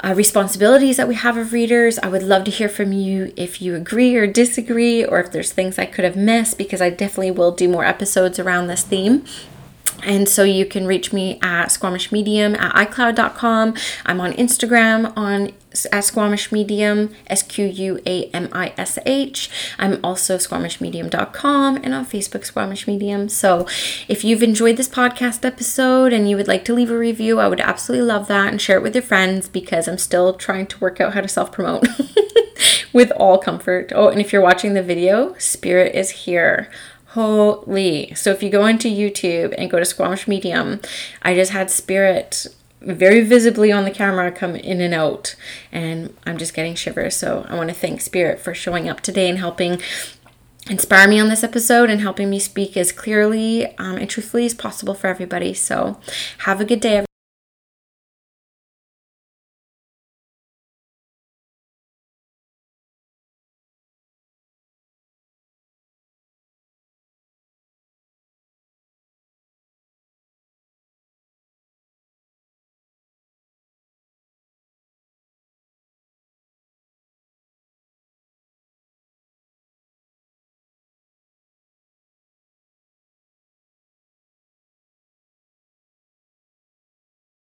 Uh, 0.02 0.12
responsibilities 0.12 0.98
that 0.98 1.08
we 1.08 1.14
have 1.14 1.38
of 1.38 1.54
readers. 1.54 1.98
I 2.00 2.08
would 2.08 2.22
love 2.22 2.44
to 2.44 2.50
hear 2.50 2.68
from 2.68 2.92
you 2.92 3.32
if 3.36 3.62
you 3.62 3.74
agree 3.74 4.14
or 4.16 4.26
disagree, 4.26 5.02
or 5.02 5.18
if 5.18 5.32
there's 5.32 5.50
things 5.50 5.78
I 5.78 5.86
could 5.86 6.04
have 6.04 6.14
missed, 6.14 6.58
because 6.58 6.82
I 6.82 6.90
definitely 6.90 7.30
will 7.30 7.52
do 7.52 7.68
more 7.70 7.86
episodes 7.86 8.38
around 8.38 8.66
this 8.66 8.82
theme. 8.82 9.24
And 10.02 10.28
so 10.28 10.42
you 10.42 10.66
can 10.66 10.86
reach 10.86 11.12
me 11.12 11.38
at 11.42 11.68
Squamish 11.68 12.12
Medium 12.12 12.54
at 12.56 12.74
iCloud.com. 12.74 13.74
I'm 14.06 14.20
on 14.20 14.32
Instagram 14.32 15.16
on 15.16 15.52
at 15.90 16.04
Squamish 16.04 16.52
Medium, 16.52 17.14
S 17.26 17.42
Q 17.42 17.66
U 17.66 18.00
A 18.06 18.24
M 18.26 18.48
I 18.52 18.72
S 18.76 18.98
H. 19.06 19.50
I'm 19.78 19.98
also 20.04 20.36
squamishmedium.com 20.36 21.76
and 21.76 21.94
on 21.94 22.06
Facebook, 22.06 22.44
Squamish 22.44 22.86
Medium. 22.86 23.28
So 23.28 23.66
if 24.08 24.24
you've 24.24 24.42
enjoyed 24.42 24.76
this 24.76 24.88
podcast 24.88 25.44
episode 25.44 26.12
and 26.12 26.28
you 26.28 26.36
would 26.36 26.48
like 26.48 26.64
to 26.66 26.74
leave 26.74 26.90
a 26.90 26.98
review, 26.98 27.40
I 27.40 27.48
would 27.48 27.60
absolutely 27.60 28.06
love 28.06 28.28
that 28.28 28.50
and 28.52 28.60
share 28.60 28.78
it 28.78 28.82
with 28.82 28.94
your 28.94 29.02
friends 29.02 29.48
because 29.48 29.88
I'm 29.88 29.98
still 29.98 30.34
trying 30.34 30.66
to 30.68 30.78
work 30.78 31.00
out 31.00 31.14
how 31.14 31.20
to 31.20 31.28
self 31.28 31.50
promote 31.50 31.86
with 32.92 33.10
all 33.12 33.38
comfort. 33.38 33.92
Oh, 33.94 34.08
and 34.08 34.20
if 34.20 34.32
you're 34.32 34.42
watching 34.42 34.74
the 34.74 34.82
video, 34.82 35.34
Spirit 35.38 35.94
is 35.94 36.10
here. 36.10 36.70
Holy. 37.14 38.12
So 38.14 38.30
if 38.30 38.42
you 38.42 38.50
go 38.50 38.66
into 38.66 38.88
YouTube 38.88 39.54
and 39.56 39.70
go 39.70 39.78
to 39.78 39.84
Squamish 39.84 40.26
Medium, 40.26 40.80
I 41.22 41.32
just 41.36 41.52
had 41.52 41.70
Spirit 41.70 42.48
very 42.80 43.20
visibly 43.20 43.70
on 43.70 43.84
the 43.84 43.92
camera 43.92 44.32
come 44.32 44.56
in 44.56 44.80
and 44.80 44.92
out 44.92 45.36
and 45.70 46.12
I'm 46.26 46.38
just 46.38 46.54
getting 46.54 46.74
shivers. 46.74 47.14
So 47.14 47.46
I 47.48 47.54
want 47.54 47.68
to 47.68 47.74
thank 47.74 48.00
Spirit 48.00 48.40
for 48.40 48.52
showing 48.52 48.88
up 48.88 49.00
today 49.00 49.28
and 49.28 49.38
helping 49.38 49.80
inspire 50.68 51.06
me 51.06 51.20
on 51.20 51.28
this 51.28 51.44
episode 51.44 51.88
and 51.88 52.00
helping 52.00 52.30
me 52.30 52.40
speak 52.40 52.76
as 52.76 52.90
clearly 52.90 53.66
um, 53.78 53.96
and 53.96 54.10
truthfully 54.10 54.46
as 54.46 54.54
possible 54.54 54.94
for 54.94 55.06
everybody. 55.06 55.54
So 55.54 56.00
have 56.38 56.60
a 56.60 56.64
good 56.64 56.80
day. 56.80 57.04